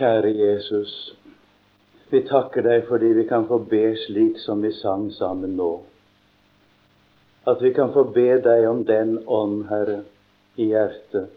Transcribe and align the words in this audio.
Kjære 0.00 0.30
Jesus, 0.32 0.92
vi 2.08 2.22
takker 2.24 2.64
deg 2.64 2.86
fordi 2.88 3.10
vi 3.18 3.24
kan 3.28 3.42
få 3.44 3.58
be 3.68 3.90
slik 4.06 4.38
som 4.40 4.62
vi 4.64 4.70
sang 4.72 5.10
sammen 5.12 5.58
nå. 5.58 5.74
At 7.52 7.60
vi 7.60 7.74
kan 7.76 7.92
få 7.92 8.06
be 8.14 8.38
deg 8.40 8.64
om 8.70 8.80
den 8.88 9.18
ånd, 9.28 9.66
Herre, 9.68 9.98
i 10.56 10.70
hjertet, 10.70 11.28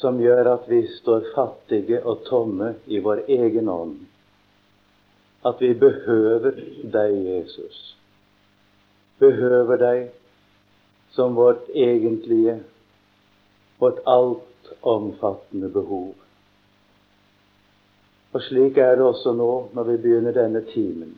som 0.00 0.18
gjør 0.18 0.50
at 0.56 0.66
vi 0.66 0.80
står 0.96 1.30
fattige 1.36 2.02
og 2.02 2.26
tomme 2.26 2.72
i 2.90 2.98
vår 3.06 3.22
egen 3.38 3.70
ånd. 3.70 3.94
At 5.46 5.62
vi 5.62 5.70
behøver 5.78 6.58
deg, 6.82 7.16
Jesus. 7.30 7.80
Behøver 9.22 9.82
deg 9.86 10.04
som 11.14 11.38
vårt 11.38 11.70
egentlige, 11.70 12.58
vårt 13.78 14.02
altomfattende 14.18 15.70
behov. 15.70 16.16
Og 18.36 18.42
slik 18.44 18.76
er 18.76 18.98
det 18.98 19.04
også 19.04 19.32
nå 19.32 19.52
når 19.72 19.86
vi 19.88 20.00
begynner 20.02 20.34
denne 20.36 20.60
timen. 20.68 21.14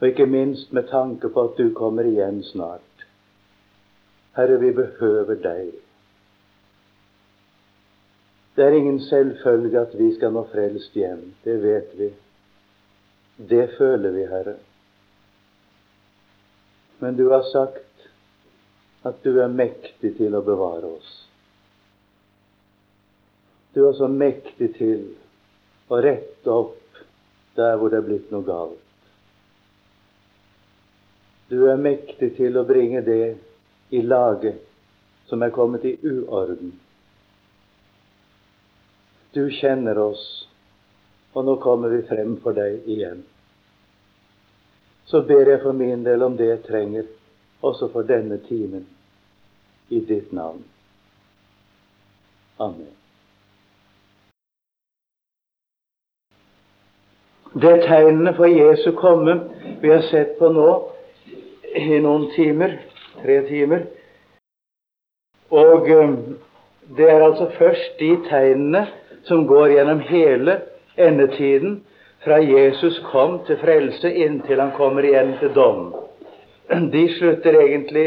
Og 0.00 0.08
ikke 0.10 0.26
minst 0.28 0.72
med 0.76 0.90
tanke 0.90 1.28
på 1.32 1.44
at 1.48 1.54
du 1.56 1.70
kommer 1.76 2.04
igjen 2.04 2.42
snart. 2.44 3.04
Herre, 4.36 4.58
vi 4.60 4.72
behøver 4.76 5.38
deg. 5.40 5.70
Det 8.56 8.66
er 8.66 8.76
ingen 8.76 9.00
selvfølge 9.00 9.80
at 9.80 9.94
vi 9.96 10.10
skal 10.18 10.34
nå 10.36 10.42
frelst 10.52 10.96
hjem. 11.00 11.22
Det 11.44 11.56
vet 11.62 11.96
vi. 11.96 12.10
Det 13.54 13.70
føler 13.78 14.12
vi, 14.18 14.26
Herre. 14.28 14.54
Men 17.00 17.16
du 17.16 17.30
har 17.30 17.48
sagt 17.52 18.04
at 19.08 19.24
du 19.24 19.40
er 19.40 19.48
mektig 19.48 20.12
til 20.20 20.36
å 20.36 20.44
bevare 20.44 20.92
oss. 20.92 21.16
Du 23.72 23.86
er 23.88 23.96
så 23.96 24.12
mektig 24.12 24.74
til 24.76 25.08
og 25.90 26.04
rette 26.04 26.54
opp 26.54 27.00
der 27.58 27.76
hvor 27.76 27.90
det 27.90 27.98
er 27.98 28.06
blitt 28.06 28.30
noe 28.30 28.46
galt. 28.46 28.78
Du 31.50 31.64
er 31.66 31.80
mektig 31.82 32.36
til 32.36 32.58
å 32.60 32.66
bringe 32.66 33.02
det 33.02 33.34
i 33.90 34.02
lage 34.06 34.54
som 35.26 35.42
er 35.42 35.50
kommet 35.54 35.84
i 35.84 35.96
uorden. 36.06 36.76
Du 39.34 39.42
kjenner 39.50 39.98
oss, 39.98 40.22
og 41.34 41.46
nå 41.46 41.56
kommer 41.62 41.90
vi 41.94 42.04
frem 42.06 42.36
for 42.42 42.54
deg 42.54 42.86
igjen. 42.90 43.24
Så 45.10 45.22
ber 45.26 45.50
jeg 45.50 45.62
for 45.62 45.74
min 45.74 46.06
del 46.06 46.22
om 46.22 46.38
det 46.38 46.52
jeg 46.52 46.62
trenger, 46.66 47.10
også 47.66 47.90
for 47.90 48.06
denne 48.06 48.38
timen, 48.46 48.86
i 49.90 49.98
ditt 50.06 50.30
navn. 50.34 50.62
Amen. 52.62 52.99
Det 57.52 57.82
tegnene 57.82 58.30
for 58.36 58.46
Jesu 58.46 58.92
komme 58.94 59.40
vi 59.80 59.90
har 59.90 60.04
sett 60.06 60.36
på 60.38 60.52
nå 60.54 60.68
i 61.74 61.96
noen 61.98 62.28
timer, 62.36 62.76
tre 63.22 63.40
timer. 63.48 63.88
Og 65.50 65.88
um, 65.90 66.12
det 66.94 67.08
er 67.10 67.24
altså 67.26 67.48
først 67.56 67.98
de 67.98 68.12
tegnene 68.28 68.84
som 69.26 69.48
går 69.50 69.74
gjennom 69.74 70.02
hele 70.06 70.60
endetiden, 70.94 71.80
fra 72.22 72.38
Jesus 72.38 73.00
kom 73.10 73.40
til 73.48 73.58
frelse 73.58 74.12
inntil 74.12 74.60
han 74.60 74.70
kommer 74.76 75.08
igjen 75.08 75.34
til 75.40 75.50
dom. 75.56 75.88
De 76.92 77.04
slutter 77.16 77.56
egentlig 77.64 78.06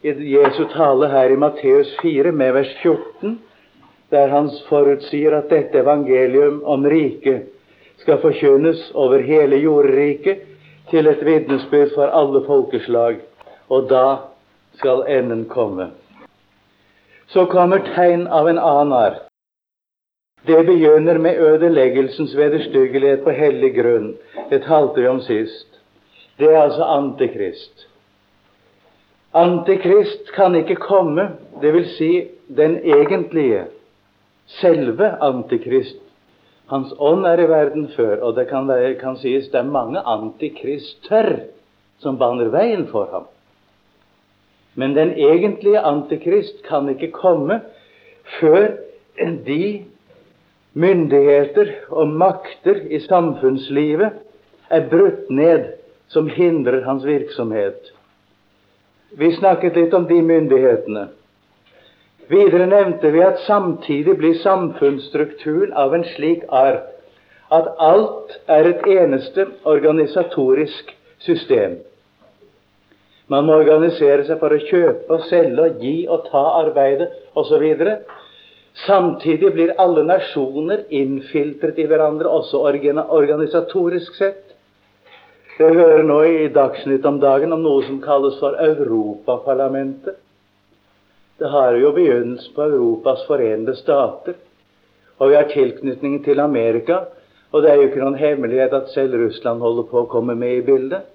i 0.00 0.14
Jesu 0.32 0.62
tale 0.72 1.10
her 1.12 1.34
i 1.34 1.36
Matteus 1.36 1.92
4 2.00 2.32
med 2.32 2.54
vers 2.56 2.72
14, 2.80 3.36
der 4.14 4.32
han 4.32 4.48
forutsier 4.70 5.36
at 5.42 5.50
dette 5.52 5.82
evangelium 5.82 6.62
om 6.64 6.88
riket 6.88 7.50
skal 7.98 8.20
forkynnes 8.22 8.90
over 8.94 9.22
hele 9.22 9.56
jorderiket 9.56 10.44
til 10.90 11.06
et 11.06 11.24
vitnesbyrd 11.26 11.94
for 11.94 12.10
alle 12.14 12.44
folkeslag, 12.46 13.20
og 13.68 13.88
da 13.90 14.16
skal 14.78 15.04
enden 15.08 15.44
komme. 15.48 15.90
Så 17.28 17.44
kommer 17.44 17.82
tegn 17.94 18.26
av 18.26 18.48
en 18.48 18.58
annen 18.58 18.92
art. 18.92 19.24
Det 20.46 20.62
begynner 20.66 21.18
med 21.18 21.36
ødeleggelsens 21.38 22.36
vederstyggelighet 22.36 23.24
på 23.24 23.34
hellig 23.36 23.74
grunn. 23.76 24.14
Det 24.50 24.62
talte 24.64 25.02
vi 25.02 25.08
om 25.10 25.20
sist. 25.20 25.66
Det 26.38 26.48
er 26.48 26.62
altså 26.62 26.86
Antikrist. 26.86 27.88
Antikrist 29.34 30.30
kan 30.32 30.54
ikke 30.56 30.78
komme, 30.80 31.28
dvs. 31.60 31.96
Si 31.98 32.12
den 32.56 32.78
egentlige, 32.80 33.66
selve 34.46 35.10
Antikrist 35.20 36.07
hans 36.68 36.92
ånd 36.98 37.26
er 37.26 37.40
i 37.40 37.48
verden 37.48 37.88
før, 37.96 38.20
og 38.22 38.36
det 38.36 38.48
kan, 38.50 38.68
være, 38.68 38.94
kan 39.00 39.16
sies 39.20 39.48
det 39.52 39.62
er 39.62 39.70
mange 39.72 40.00
antikrister 40.04 41.30
som 42.02 42.18
baner 42.20 42.52
veien 42.52 42.86
for 42.92 43.08
ham. 43.12 43.28
Men 44.78 44.94
den 44.94 45.14
egentlige 45.18 45.80
antikrist 45.80 46.60
kan 46.68 46.88
ikke 46.92 47.10
komme 47.16 47.60
før 48.38 48.76
de 49.46 49.84
myndigheter 50.78 51.72
og 51.90 52.08
makter 52.08 52.84
i 52.90 53.00
samfunnslivet 53.02 54.20
er 54.70 54.88
brutt 54.90 55.30
ned 55.30 55.72
som 56.12 56.28
hindrer 56.30 56.84
hans 56.84 57.06
virksomhet. 57.06 57.90
Vi 59.18 59.32
snakket 59.34 59.76
litt 59.76 59.94
om 59.96 60.06
de 60.06 60.20
myndighetene. 60.22 61.08
Videre 62.28 62.66
nevnte 62.68 63.08
vi 63.14 63.22
at 63.24 63.40
samtidig 63.46 64.18
blir 64.20 64.34
samfunnsstrukturen 64.42 65.72
av 65.72 65.94
en 65.96 66.04
slik 66.12 66.44
art 66.52 66.90
at 67.48 67.70
alt 67.80 68.34
er 68.52 68.68
et 68.68 68.82
eneste 68.92 69.46
organisatorisk 69.64 70.92
system. 71.24 71.78
Man 73.32 73.48
må 73.48 73.56
organisere 73.62 74.26
seg 74.28 74.40
for 74.40 74.52
å 74.52 74.60
kjøpe 74.60 75.16
og 75.16 75.24
selge 75.28 75.64
og 75.70 75.80
gi 75.84 75.96
og 76.08 76.28
ta 76.28 76.44
arbeidet 76.60 77.08
osv. 77.36 77.64
Samtidig 78.84 79.54
blir 79.56 79.74
alle 79.80 80.04
nasjoner 80.04 80.84
innfiltret 80.92 81.80
i 81.80 81.88
hverandre, 81.88 82.28
også 82.28 82.60
organisatorisk 82.60 84.20
sett. 84.20 84.44
Jeg 85.58 85.74
hører 85.74 86.04
nå 86.06 86.22
i 86.28 86.48
Dagsnytt 86.54 87.08
om 87.08 87.18
dagen 87.20 87.56
om 87.56 87.64
noe 87.64 87.82
som 87.88 87.98
kalles 88.04 88.36
for 88.38 88.54
Europaparlamentet. 88.62 90.20
Det 91.38 91.48
har 91.48 91.76
jo 91.78 91.92
begynnelsen 91.94 92.54
på 92.54 92.62
Europas 92.62 93.26
forenede 93.26 93.76
stater. 93.76 94.34
Og 95.18 95.30
vi 95.30 95.36
har 95.36 95.50
tilknytningen 95.52 96.24
til 96.24 96.40
Amerika. 96.40 96.98
Og 97.52 97.62
det 97.62 97.70
er 97.70 97.78
jo 97.78 97.86
ikke 97.88 98.02
noen 98.02 98.18
hemmelighet 98.18 98.74
at 98.74 98.90
selv 98.92 99.14
Russland 99.22 99.62
holder 99.62 99.86
på 99.90 100.02
å 100.02 100.10
komme 100.10 100.34
med 100.34 100.58
i 100.58 100.64
bildet. 100.66 101.06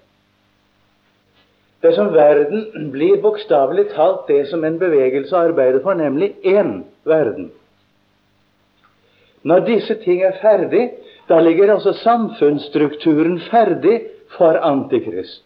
Det 1.84 1.92
som 1.98 2.14
verden 2.16 2.90
blir 2.94 3.20
bokstavelig 3.22 3.90
talt 3.92 4.28
det 4.28 4.46
som 4.48 4.64
en 4.64 4.80
bevegelse 4.80 5.36
arbeider 5.36 5.84
for, 5.84 6.00
nemlig 6.00 6.32
én 6.48 6.86
verden. 7.04 7.52
Når 9.44 9.66
disse 9.68 9.98
ting 10.06 10.24
er 10.24 10.40
ferdig, 10.40 10.86
da 11.28 11.42
ligger 11.44 11.74
altså 11.74 11.92
samfunnsstrukturen 12.00 13.42
ferdig 13.52 14.00
for 14.38 14.56
Antikrist. 14.64 15.44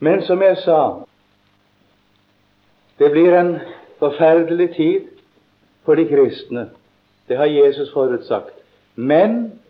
Men 0.00 0.24
som 0.24 0.40
jeg 0.42 0.56
sa, 0.64 1.04
det 2.98 3.10
blir 3.10 3.32
en 3.32 3.58
forferdelig 3.98 4.68
tid 4.76 5.08
for 5.84 5.96
de 5.96 6.04
kristne. 6.08 6.68
Det 7.26 7.36
har 7.36 7.46
Jesus 7.46 7.92
forutsagt. 7.92 8.54
Men 8.94 9.60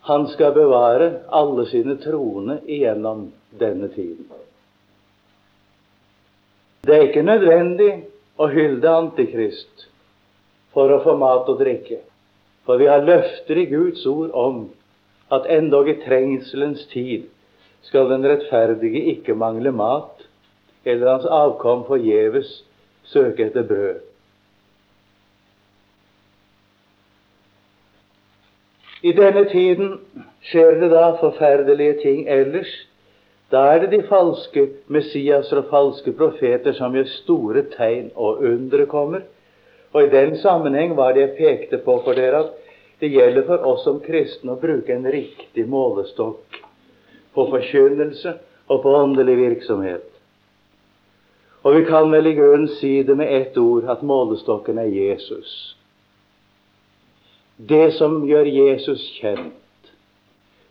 han 0.00 0.28
skal 0.28 0.52
bevare 0.52 1.10
alle 1.28 1.66
sine 1.66 1.96
troende 1.96 2.60
igjennom 2.66 3.30
denne 3.58 3.88
tiden. 3.88 4.26
Det 6.84 6.94
er 6.94 7.06
ikke 7.08 7.24
nødvendig 7.24 7.90
å 8.36 8.50
hylde 8.52 8.90
Antikrist 8.92 9.86
for 10.74 10.92
å 10.92 11.00
få 11.04 11.14
mat 11.16 11.48
og 11.48 11.62
drikke. 11.62 12.02
For 12.68 12.80
vi 12.80 12.88
har 12.90 13.04
løfter 13.04 13.60
i 13.60 13.68
Guds 13.70 14.04
ord 14.06 14.34
om 14.36 14.66
at 15.32 15.48
endog 15.50 15.88
i 15.88 15.96
trengselens 16.04 16.84
tid 16.92 17.30
skal 17.88 18.10
den 18.12 18.24
rettferdige 18.28 19.00
ikke 19.14 19.36
mangle 19.36 19.72
mat, 19.72 20.13
eller 20.84 21.06
hans 21.10 21.26
avkom 21.26 21.84
forgjeves 21.88 22.62
søke 23.08 23.48
etter 23.48 23.66
brød. 23.68 24.02
I 29.04 29.12
denne 29.12 29.44
tiden 29.50 29.98
skjer 30.48 30.78
det 30.80 30.88
da 30.94 31.10
forferdelige 31.20 31.98
ting 32.00 32.24
ellers. 32.28 32.70
Da 33.52 33.66
er 33.74 33.82
det 33.82 33.90
de 33.92 34.06
falske 34.08 34.62
Messiaser 34.88 35.60
og 35.60 35.68
falske 35.68 36.14
profeter 36.16 36.72
som 36.72 36.96
gjør 36.96 37.10
store 37.18 37.66
tegn 37.74 38.08
og 38.16 38.40
undre 38.48 38.86
kommer. 38.88 39.26
Og 39.92 40.06
i 40.06 40.10
den 40.10 40.38
sammenheng 40.40 40.96
var 40.96 41.12
det 41.12 41.26
jeg 41.26 41.36
pekte 41.36 41.82
på 41.84 41.98
for 42.06 42.16
dere 42.16 42.46
at 42.46 42.56
det 43.00 43.12
gjelder 43.12 43.44
for 43.46 43.68
oss 43.68 43.84
som 43.84 44.00
kristne 44.00 44.54
å 44.54 44.60
bruke 44.60 44.94
en 44.94 45.04
riktig 45.12 45.66
målestokk 45.68 46.58
på 47.36 47.46
forkynnelse 47.52 48.38
og 48.72 48.82
på 48.82 48.96
åndelig 49.02 49.36
virksomhet. 49.42 50.13
Og 51.64 51.74
vi 51.74 51.84
kan 51.88 52.10
vel 52.12 52.26
i 52.28 52.34
grunnen 52.36 52.68
si 52.76 53.02
det 53.02 53.16
med 53.16 53.32
ett 53.32 53.56
ord 53.58 53.88
at 53.88 54.02
målestokken 54.02 54.78
er 54.78 54.90
Jesus. 54.92 55.76
det 57.56 57.92
som 57.94 58.24
gjør 58.26 58.48
Jesus 58.50 59.02
kjent, 59.20 59.92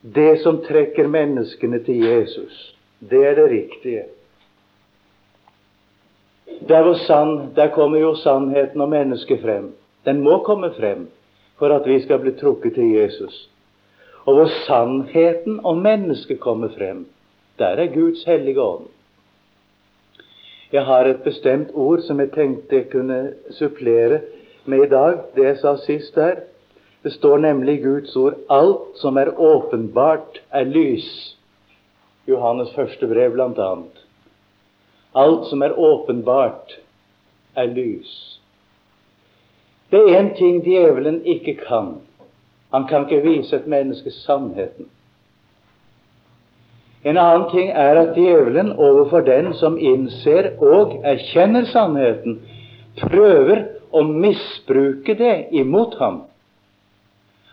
det 0.01 0.42
som 0.44 0.60
trekker 0.66 1.07
menneskene 1.07 1.80
til 1.86 2.04
Jesus, 2.04 2.75
det 3.00 3.22
er 3.24 3.38
det 3.40 3.45
riktige. 3.51 4.04
Der, 6.68 6.94
sann, 7.07 7.54
der 7.56 7.72
kommer 7.75 8.00
jo 8.00 8.16
sannheten 8.16 8.81
om 8.81 8.90
mennesket 8.90 9.42
frem. 9.42 9.72
Den 10.06 10.22
må 10.24 10.42
komme 10.44 10.72
frem 10.75 11.07
for 11.60 11.72
at 11.72 11.88
vi 11.88 12.01
skal 12.04 12.19
bli 12.19 12.36
trukket 12.40 12.75
til 12.75 12.92
Jesus. 12.92 13.50
Og 14.25 14.36
hvor 14.36 14.51
sannheten 14.68 15.60
om 15.63 15.81
mennesket 15.84 16.40
kommer 16.40 16.69
frem, 16.78 17.06
der 17.60 17.80
er 17.80 17.95
Guds 17.95 18.24
hellige 18.28 18.62
ånd. 18.62 18.88
Jeg 20.73 20.85
har 20.85 21.05
et 21.05 21.21
bestemt 21.21 21.69
ord 21.77 22.01
som 22.01 22.17
jeg 22.19 22.31
tenkte 22.33 22.75
jeg 22.75 22.89
kunne 22.89 23.19
supplere 23.53 24.21
med 24.65 24.87
i 24.87 24.89
dag, 24.89 25.19
det 25.35 25.43
jeg 25.45 25.57
sa 25.61 25.75
sist 25.77 26.15
der. 26.15 26.39
Det 27.03 27.11
står 27.13 27.37
nemlig 27.37 27.75
i 27.77 27.83
Guds 27.83 28.15
ord 28.15 28.33
'alt 28.49 28.97
som 28.97 29.17
er 29.17 29.39
åpenbart, 29.39 30.41
er 30.51 30.65
lys'. 30.65 31.35
Johannes 32.27 32.73
første 32.75 33.07
brev, 33.07 33.31
blant 33.31 33.59
annet. 33.59 34.01
Alt 35.15 35.47
som 35.49 35.61
er 35.61 35.79
åpenbart, 35.79 36.79
er 37.55 37.65
lys. 37.65 38.39
Det 39.91 39.99
er 39.99 40.21
én 40.21 40.37
ting 40.37 40.63
djevelen 40.65 41.25
ikke 41.25 41.53
kan. 41.67 42.01
Han 42.71 42.87
kan 42.87 43.05
ikke 43.05 43.29
vise 43.29 43.55
et 43.55 43.67
menneske 43.67 44.11
sannheten. 44.11 44.89
En 47.03 47.17
annen 47.17 47.50
ting 47.51 47.69
er 47.69 48.00
at 48.00 48.15
djevelen 48.15 48.71
overfor 48.79 49.25
den 49.27 49.51
som 49.59 49.75
innser 49.77 50.53
og 50.63 51.01
erkjenner 51.03 51.67
sannheten, 51.67 52.38
prøver 53.01 53.65
å 53.91 54.05
misbruke 54.07 55.15
det 55.19 55.35
imot 55.51 55.97
ham. 56.00 56.21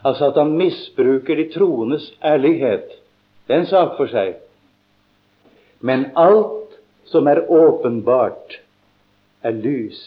Altså 0.06 0.31
at 0.31 0.38
han 0.41 0.55
misbruker 0.56 1.37
de 1.37 1.49
troendes 1.52 2.06
ærlighet. 2.25 2.87
Det 3.47 3.56
er 3.56 3.64
en 3.64 3.70
sak 3.73 3.97
for 3.99 4.08
seg. 4.12 4.38
Men 5.81 6.11
alt 6.14 6.79
som 7.11 7.26
er 7.26 7.43
åpenbart, 7.50 8.61
er 9.43 9.56
lys. 9.56 10.00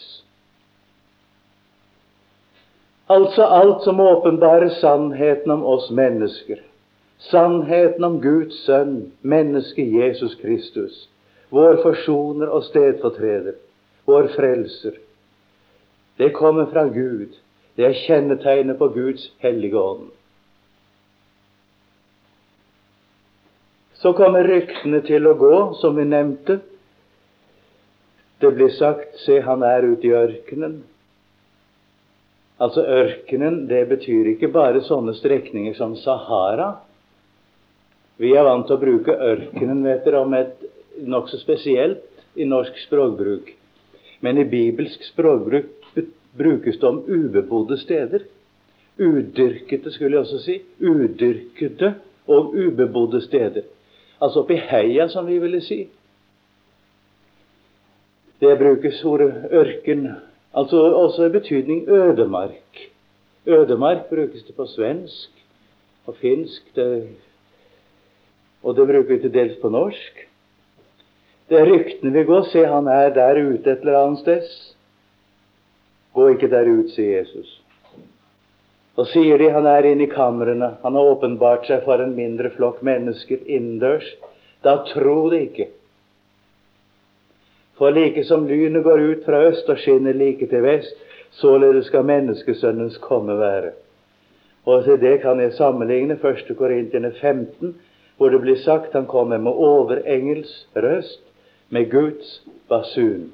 Altså 3.10 3.44
alt 3.44 3.82
som 3.84 4.00
åpenbarer 4.00 4.72
sannheten 4.80 5.52
om 5.52 5.64
oss 5.68 5.90
mennesker. 5.92 6.62
Sannheten 7.18 8.04
om 8.04 8.20
Guds 8.20 8.64
sønn, 8.66 9.12
mennesket 9.22 9.92
Jesus 9.92 10.34
Kristus. 10.40 11.08
Vår 11.54 11.80
forsoner 11.82 12.50
og 12.50 12.64
stedfortreder. 12.64 13.56
Vår 14.04 14.28
frelser. 14.34 14.98
Det 16.18 16.32
kommer 16.34 16.66
fra 16.72 16.86
Gud. 16.88 17.34
Det 17.76 17.86
er 17.86 17.96
kjennetegnet 18.04 18.78
på 18.78 18.88
Guds 18.94 19.32
hellige 19.42 19.78
ånd. 19.78 20.10
Så 23.94 24.12
kommer 24.12 24.44
ryktene 24.44 25.00
til 25.06 25.26
å 25.26 25.36
gå, 25.40 25.56
som 25.80 25.96
vi 25.96 26.04
nevnte. 26.04 26.58
Det 28.38 28.50
blir 28.54 28.68
sagt 28.68 29.16
'se, 29.16 29.40
han 29.40 29.62
er 29.62 29.82
ute 29.82 30.06
i 30.06 30.12
ørkenen'. 30.12 30.82
Altså 32.60 32.84
ørkenen, 32.84 33.66
det 33.68 33.88
betyr 33.88 34.26
ikke 34.34 34.48
bare 34.52 34.82
sånne 34.82 35.14
strekninger 35.14 35.74
som 35.74 35.96
Sahara. 35.96 36.83
Vi 38.20 38.30
er 38.30 38.46
vant 38.46 38.66
til 38.68 38.76
å 38.76 38.82
bruke 38.82 39.14
ørkenen 39.14 39.82
vet 39.82 40.04
dere, 40.06 40.22
om 40.22 40.34
et 40.38 40.60
nokså 41.02 41.40
spesielt 41.40 42.04
i 42.38 42.46
norsk 42.46 42.78
språkbruk. 42.84 43.50
Men 44.22 44.38
i 44.38 44.46
bibelsk 44.48 45.02
språkbruk 45.10 45.72
brukes 46.38 46.78
det 46.78 46.88
om 46.88 47.02
ubebodde 47.02 47.78
steder. 47.82 48.26
Udyrkede, 48.98 49.90
skulle 49.90 50.14
jeg 50.14 50.22
også 50.22 50.38
si. 50.44 50.60
Udyrkede 50.78 51.94
og 52.30 52.54
ubebodde 52.54 53.20
steder. 53.24 53.66
Altså 54.22 54.44
oppi 54.44 54.60
heia, 54.62 55.08
som 55.10 55.26
vi 55.26 55.40
ville 55.42 55.60
si. 55.64 55.82
Det 58.40 58.54
brukes 58.58 59.02
ordet 59.04 59.48
ørken, 59.52 60.08
altså 60.54 60.80
også 60.94 61.26
i 61.26 61.34
betydning 61.34 61.88
ødemark. 61.88 62.80
Ødemark 63.46 64.08
brukes 64.08 64.42
det 64.46 64.54
på 64.56 64.66
svensk 64.66 65.30
og 66.06 66.16
finsk, 66.20 66.62
det, 66.76 67.08
og 68.64 68.76
det 68.76 68.86
bruker 68.88 69.12
vi 69.12 69.20
til 69.22 69.32
dels 69.32 69.58
på 69.60 69.68
norsk. 69.72 70.22
Det 71.48 71.58
er 71.60 71.68
ryktene 71.68 72.14
vi 72.14 72.24
går, 72.24 72.46
se 72.48 72.64
han 72.64 72.88
er 72.88 73.12
der 73.12 73.36
ute 73.44 73.70
et 73.70 73.84
eller 73.84 73.98
annet 74.00 74.22
sted. 74.24 74.48
Gå 76.16 76.30
ikke 76.32 76.48
der 76.48 76.70
ut, 76.70 76.88
sier 76.94 77.20
Jesus. 77.20 77.60
Og 78.96 79.08
sier 79.10 79.38
de 79.38 79.50
han 79.52 79.66
er 79.66 79.90
inne 79.90 80.06
i 80.06 80.10
kamrene, 80.12 80.76
han 80.82 80.96
har 80.96 81.12
åpenbart 81.12 81.66
seg 81.68 81.82
for 81.84 82.00
en 82.00 82.14
mindre 82.16 82.52
flokk 82.54 82.80
mennesker 82.86 83.42
innendørs, 83.44 84.06
da 84.64 84.78
tro 84.94 85.28
det 85.32 85.40
ikke. 85.50 85.68
For 87.76 87.90
like 87.90 88.22
som 88.24 88.46
lynet 88.46 88.84
går 88.86 89.02
ut 89.02 89.24
fra 89.26 89.42
øst 89.50 89.68
og 89.68 89.80
skinner 89.82 90.14
like 90.14 90.46
til 90.46 90.62
vest, 90.62 90.94
således 91.34 91.90
skal 91.90 92.06
menneskesønnens 92.06 93.00
komme 93.02 93.34
være. 93.38 93.72
Og 94.64 94.84
til 94.84 95.00
det 95.02 95.18
kan 95.20 95.40
jeg 95.42 95.52
sammenligne 95.58 96.14
1. 96.14 96.54
Korintene 96.56 97.12
15, 97.20 97.74
hvor 98.16 98.30
det 98.30 98.40
blir 98.42 98.60
sagt 98.62 98.94
han 98.94 99.06
kommer 99.10 99.38
med 99.38 99.52
overengels 99.52 100.52
røst, 100.76 101.20
med 101.68 101.90
Guds 101.90 102.42
basun. 102.68 103.32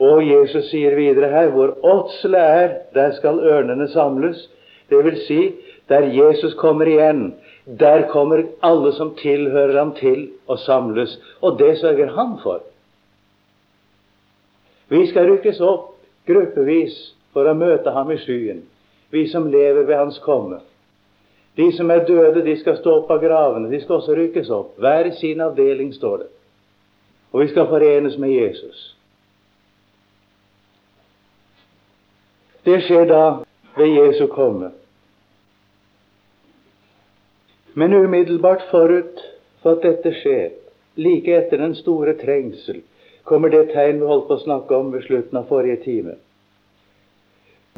Og 0.00 0.24
Jesus 0.26 0.70
sier 0.70 0.96
videre 0.96 1.28
her 1.30 1.50
hvor 1.52 1.74
åtselet 1.84 2.40
er, 2.40 2.74
der 2.94 3.12
skal 3.18 3.38
ørnene 3.38 3.88
samles. 3.92 4.48
Det 4.90 5.04
vil 5.04 5.18
si, 5.26 5.40
der 5.88 6.08
Jesus 6.08 6.54
kommer 6.54 6.88
igjen, 6.88 7.34
der 7.66 8.08
kommer 8.10 8.42
alle 8.62 8.92
som 8.96 9.14
tilhører 9.18 9.78
ham, 9.78 9.92
til 9.94 10.30
å 10.48 10.56
samles. 10.56 11.18
Og 11.40 11.58
det 11.60 11.76
sørger 11.78 12.14
han 12.16 12.38
for. 12.42 12.64
Vi 14.88 15.06
skal 15.08 15.30
rykkes 15.30 15.60
opp 15.64 15.94
gruppevis 16.28 16.96
for 17.32 17.48
å 17.48 17.56
møte 17.56 17.94
ham 17.94 18.10
i 18.12 18.18
skyen, 18.20 18.64
vi 19.12 19.26
som 19.30 19.48
lever 19.52 19.86
ved 19.88 19.96
hans 19.96 20.18
komme. 20.24 20.60
De 21.56 21.72
som 21.76 21.90
er 21.90 22.04
døde, 22.08 22.44
de 22.44 22.56
skal 22.60 22.78
stå 22.78 22.94
opp 23.02 23.10
av 23.12 23.20
gravene. 23.20 23.68
De 23.70 23.80
skal 23.82 23.98
også 23.98 24.16
rykkes 24.16 24.50
opp. 24.50 24.76
Hver 24.80 25.10
sin 25.18 25.40
avdeling, 25.40 25.92
står 25.94 26.16
det. 26.24 26.30
Og 27.32 27.40
vi 27.40 27.48
skal 27.48 27.68
forenes 27.68 28.16
med 28.18 28.32
Jesus. 28.32 28.96
Det 32.64 32.78
skjer 32.86 33.04
da 33.10 33.24
ved 33.76 33.92
Jesu 33.96 34.26
komme. 34.32 34.70
Men 37.74 37.94
umiddelbart 37.94 38.62
forut 38.70 39.20
for 39.62 39.76
at 39.76 39.84
dette 39.84 40.12
skjer, 40.20 40.50
like 40.96 41.32
etter 41.36 41.60
den 41.60 41.74
store 41.74 42.14
trengsel, 42.20 42.82
kommer 43.24 43.48
det 43.48 43.70
tegn 43.72 44.00
vi 44.00 44.08
holdt 44.08 44.28
på 44.28 44.36
å 44.36 44.44
snakke 44.44 44.76
om 44.76 44.92
ved 44.92 45.06
slutten 45.06 45.40
av 45.40 45.48
forrige 45.48 45.80
time. 45.84 46.18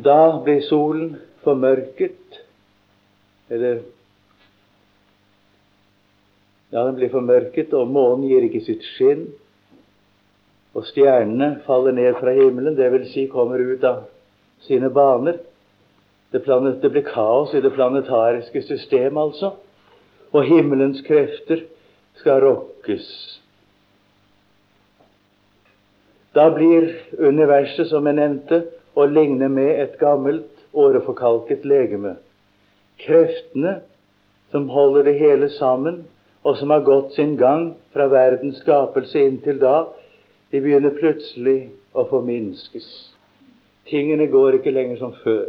Da 0.03 0.41
blir 0.45 0.65
solen 0.67 1.15
formørket, 1.45 2.44
eller 3.49 3.83
Ja, 6.75 6.83
den 6.85 6.97
blir 6.99 7.13
formørket, 7.13 7.71
og 7.79 7.87
månen 7.95 8.25
gir 8.27 8.43
ikke 8.43 8.65
sitt 8.67 8.83
skinn. 8.97 9.29
Og 10.75 10.83
stjernene 10.89 11.61
faller 11.69 11.95
ned 11.95 12.17
fra 12.19 12.33
himmelen, 12.35 12.75
dvs. 12.75 13.13
Si 13.13 13.29
kommer 13.31 13.63
ut 13.63 13.85
av 13.87 14.01
sine 14.67 14.91
baner. 14.91 15.39
Det, 16.35 16.41
planet, 16.43 16.81
det 16.83 16.91
blir 16.91 17.07
kaos 17.07 17.55
i 17.55 17.63
det 17.63 17.71
planetariske 17.77 18.65
system, 18.67 19.21
altså. 19.23 19.53
Og 20.35 20.51
himmelens 20.51 21.05
krefter 21.07 21.63
skal 22.19 22.43
rokkes. 22.43 23.07
Da 26.35 26.49
blir 26.51 26.91
universet, 27.23 27.87
som 27.87 28.11
jeg 28.11 28.19
nevnte, 28.19 28.65
å 28.99 29.07
ligne 29.07 29.47
med 29.47 29.79
et 29.79 29.95
gammelt, 30.01 30.51
åreforkalket 30.75 31.63
legeme. 31.71 32.17
Kreftene 33.03 33.81
som 34.55 34.69
holder 34.69 35.09
det 35.09 35.17
hele 35.19 35.49
sammen, 35.51 36.05
og 36.45 36.57
som 36.57 36.71
har 36.71 36.85
gått 36.85 37.15
sin 37.17 37.37
gang 37.41 37.73
fra 37.93 38.07
verdens 38.13 38.61
skapelse 38.63 39.19
inntil 39.19 39.59
da, 39.63 39.89
de 40.53 40.61
begynner 40.63 40.95
plutselig 40.95 41.73
å 41.97 42.05
forminskes. 42.11 42.87
Tingene 43.89 44.29
går 44.31 44.61
ikke 44.61 44.75
lenger 44.75 45.01
som 45.01 45.15
før. 45.25 45.49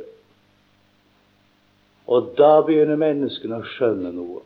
Og 2.08 2.34
da 2.38 2.60
begynner 2.66 3.00
menneskene 3.00 3.60
å 3.60 3.70
skjønne 3.75 4.12
noe. 4.16 4.42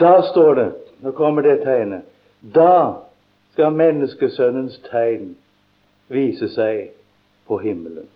Da 0.00 0.14
står 0.30 0.54
det, 0.56 0.68
nå 1.04 1.12
kommer 1.16 1.44
det 1.44 1.58
tegnet, 1.66 2.08
da 2.40 3.04
skal 3.52 3.76
menneskesønnens 3.76 4.78
tegn 4.88 5.34
vise 6.12 6.48
seg 6.54 6.92
på 7.48 7.58
himmelen. 7.60 8.08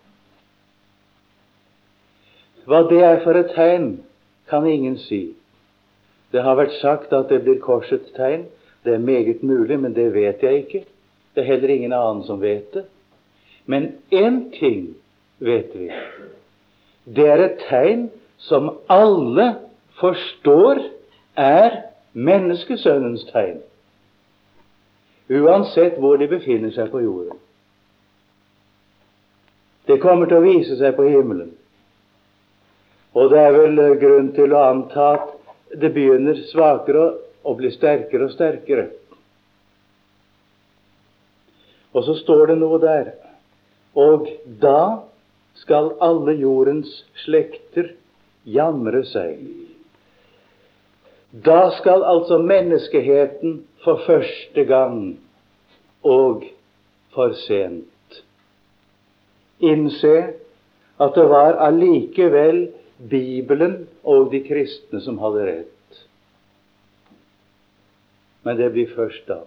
Hva 2.67 2.83
det 2.91 3.03
er 3.03 3.23
for 3.23 3.39
et 3.39 3.53
tegn, 3.55 4.01
kan 4.51 4.67
ingen 4.67 4.99
si. 4.99 5.37
Det 6.33 6.43
har 6.43 6.59
vært 6.59 6.75
sagt 6.81 7.15
at 7.15 7.31
det 7.31 7.45
blir 7.45 7.61
korsets 7.63 8.11
tegn. 8.17 8.47
Det 8.85 8.95
er 8.95 9.03
meget 9.03 9.43
mulig, 9.43 9.79
men 9.81 9.95
det 9.95 10.13
vet 10.15 10.43
jeg 10.43 10.65
ikke. 10.65 10.85
Det 11.35 11.43
er 11.43 11.51
heller 11.53 11.75
ingen 11.75 11.93
annen 11.93 12.25
som 12.27 12.41
vet 12.43 12.75
det. 12.75 12.85
Men 13.67 13.93
én 14.11 14.51
ting 14.59 14.95
vet 15.39 15.75
vi. 15.75 15.91
Det 17.07 17.27
er 17.27 17.43
et 17.45 17.65
tegn 17.69 18.09
som 18.39 18.71
alle 18.91 19.55
forstår 20.01 20.83
er 21.37 21.83
menneskesønnens 22.13 23.27
tegn, 23.31 23.59
uansett 25.29 25.99
hvor 26.01 26.17
de 26.17 26.29
befinner 26.31 26.73
seg 26.73 26.91
på 26.93 27.03
jorden. 27.05 27.39
Det 29.87 30.01
kommer 30.03 30.27
til 30.27 30.41
å 30.41 30.47
vise 30.47 30.79
seg 30.79 30.97
på 30.97 31.07
himmelen. 31.07 31.53
Og 33.17 33.31
det 33.33 33.41
er 33.41 33.55
vel 33.55 33.81
grunn 34.01 34.31
til 34.37 34.53
å 34.53 34.63
anta 34.71 35.09
at 35.17 35.33
det 35.81 35.93
begynner 35.95 36.39
svakere 36.51 37.07
og 37.47 37.59
blir 37.61 37.73
sterkere 37.75 38.29
og 38.29 38.35
sterkere. 38.35 38.89
Og 41.97 42.05
så 42.05 42.17
står 42.21 42.53
det 42.53 42.59
noe 42.61 42.81
der. 42.83 43.15
Og 43.97 44.29
da 44.61 45.07
skal 45.57 45.95
alle 46.05 46.37
jordens 46.37 46.91
slekter 47.25 47.95
jamre 48.45 49.01
seg. 49.09 49.41
Da 51.33 51.71
skal 51.79 52.05
altså 52.05 52.39
menneskeheten 52.45 53.63
for 53.85 54.05
første 54.05 54.65
gang 54.69 55.01
og 56.05 56.45
for 57.17 57.33
sent 57.47 58.21
innse 59.61 60.17
at 61.01 61.15
det 61.17 61.25
var 61.29 61.57
allikevel 61.65 62.67
Bibelen 62.99 63.87
og 64.05 64.31
de 64.33 64.41
kristne 64.47 65.01
som 65.05 65.19
hadde 65.21 65.47
rett. 65.47 66.03
Men 68.47 68.57
det 68.57 68.71
blir 68.73 68.93
først 68.95 69.27
da. 69.29 69.41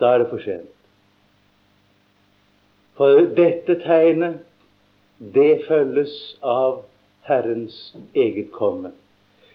Da 0.00 0.14
er 0.14 0.22
det 0.22 0.30
for 0.30 0.44
sent. 0.44 0.76
For 2.96 3.26
dette 3.36 3.76
tegnet, 3.82 4.40
det 5.20 5.66
følges 5.68 6.14
av 6.40 6.82
Herrens 7.28 7.76
eget 8.16 8.48
komme. 8.52 8.92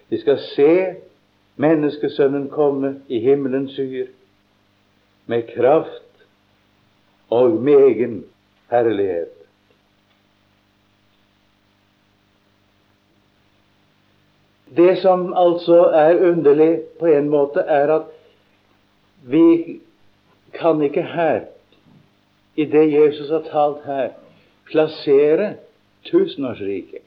Vi 0.10 0.20
skal 0.22 0.38
se 0.53 0.72
menneskesønnen 1.62 2.50
komme 2.53 3.00
i 3.10 3.20
himmelens 3.24 3.74
skyer 3.74 4.12
med 5.25 5.48
kraft 5.55 6.25
og 7.34 7.58
med 7.65 7.88
egen 7.89 8.20
herlighet. 8.70 9.35
Det 14.75 14.98
som 15.01 15.34
altså 15.38 15.79
er 15.94 16.20
underlig 16.29 16.82
på 17.00 17.05
en 17.05 17.29
måte, 17.29 17.60
er 17.60 17.91
at 17.96 18.12
vi 19.24 19.79
kan 20.53 20.82
ikke 20.82 21.03
her 21.03 21.46
i 22.55 22.65
det 22.65 22.86
Jesus 22.91 23.29
har 23.29 23.44
talt 23.51 23.86
her, 23.86 24.10
plassere 24.72 25.53
tusenårsriket. 26.05 27.03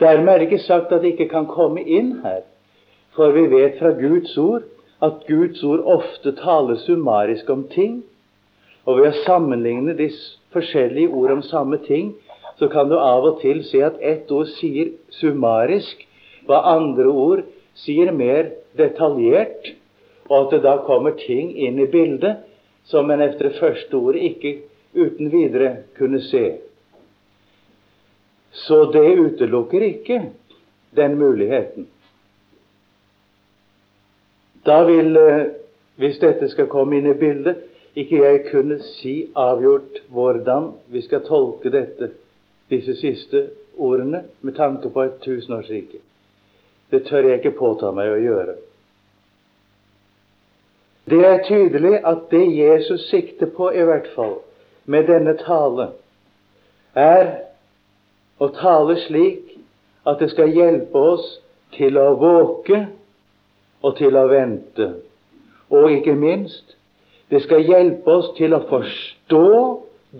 Dermed 0.00 0.32
er 0.32 0.38
det 0.38 0.48
ikke 0.50 0.64
sagt 0.64 0.92
at 0.92 1.02
det 1.02 1.14
ikke 1.14 1.28
kan 1.28 1.46
komme 1.48 1.82
inn 1.82 2.18
her, 2.24 2.42
for 3.16 3.32
vi 3.32 3.46
vet 3.50 3.78
fra 3.78 3.94
Guds 3.96 4.36
ord 4.38 4.66
at 5.02 5.24
Guds 5.28 5.62
ord 5.64 5.84
ofte 5.84 6.32
taler 6.36 6.76
summarisk 6.76 7.50
om 7.50 7.64
ting. 7.72 8.02
Og 8.86 9.00
ved 9.00 9.08
å 9.10 9.24
sammenligne 9.24 9.96
de 9.98 10.10
forskjellige 10.54 11.08
ord 11.08 11.32
om 11.38 11.42
samme 11.42 11.78
ting, 11.86 12.12
så 12.58 12.68
kan 12.72 12.88
du 12.88 12.96
av 12.98 13.24
og 13.28 13.40
til 13.42 13.62
se 13.68 13.82
at 13.84 13.98
ett 14.00 14.30
ord 14.32 14.48
sier 14.56 14.94
summarisk, 15.18 16.00
hva 16.48 16.62
andre 16.76 17.08
ord 17.10 17.42
sier 17.76 18.12
mer 18.16 18.52
detaljert, 18.78 19.74
og 20.30 20.46
at 20.46 20.54
det 20.56 20.62
da 20.64 20.76
kommer 20.86 21.16
ting 21.20 21.52
inn 21.54 21.78
i 21.82 21.90
bildet 21.90 22.46
som 22.88 23.10
en 23.10 23.22
etter 23.22 23.50
det 23.50 23.60
første 23.60 23.98
ordet 23.98 24.24
ikke 24.30 24.54
uten 24.96 25.30
videre 25.30 25.82
kunne 25.98 26.22
se. 26.24 26.44
Så 28.56 28.86
det 28.92 29.18
utelukker 29.20 29.84
ikke 29.84 30.20
den 30.96 31.18
muligheten. 31.20 31.86
Da 34.66 34.82
vil, 34.84 35.16
eh, 35.16 35.46
hvis 35.96 36.18
dette 36.18 36.48
skal 36.48 36.66
komme 36.66 36.96
inn 36.96 37.06
i 37.06 37.18
bildet, 37.18 37.56
ikke 37.96 38.22
jeg 38.24 38.46
kunne 38.50 38.80
si 38.82 39.28
avgjort 39.36 40.00
hvordan 40.10 40.72
vi 40.92 41.02
skal 41.04 41.22
tolke 41.28 41.70
dette, 41.70 42.10
disse 42.70 42.96
siste 43.00 43.48
ordene 43.78 44.24
med 44.40 44.56
tanke 44.56 44.90
på 44.90 45.02
et 45.02 45.18
tusenårsrike. 45.24 46.00
Det 46.90 47.04
tør 47.06 47.28
jeg 47.28 47.40
ikke 47.40 47.58
påta 47.58 47.90
meg 47.94 48.10
å 48.12 48.22
gjøre. 48.22 48.56
Det 51.06 51.22
er 51.26 51.42
tydelig 51.46 52.00
at 52.02 52.26
det 52.30 52.44
Jesus 52.56 53.06
sikter 53.10 53.50
på, 53.54 53.70
i 53.70 53.84
hvert 53.86 54.08
fall 54.14 54.40
med 54.90 55.06
denne 55.06 55.36
tale, 55.38 55.90
er 56.94 57.28
å 58.42 58.48
tale 58.54 58.96
slik 59.04 59.52
at 60.06 60.18
det 60.22 60.30
skal 60.32 60.54
hjelpe 60.54 60.98
oss 61.14 61.26
til 61.76 61.98
å 61.98 62.14
våke 62.18 62.80
og 63.82 63.96
til 63.98 64.18
å 64.18 64.26
vente. 64.30 64.88
Og 65.70 65.90
ikke 65.94 66.14
minst, 66.18 66.74
det 67.30 67.42
skal 67.42 67.66
hjelpe 67.66 68.18
oss 68.18 68.32
til 68.38 68.54
å 68.54 68.62
forstå 68.70 69.46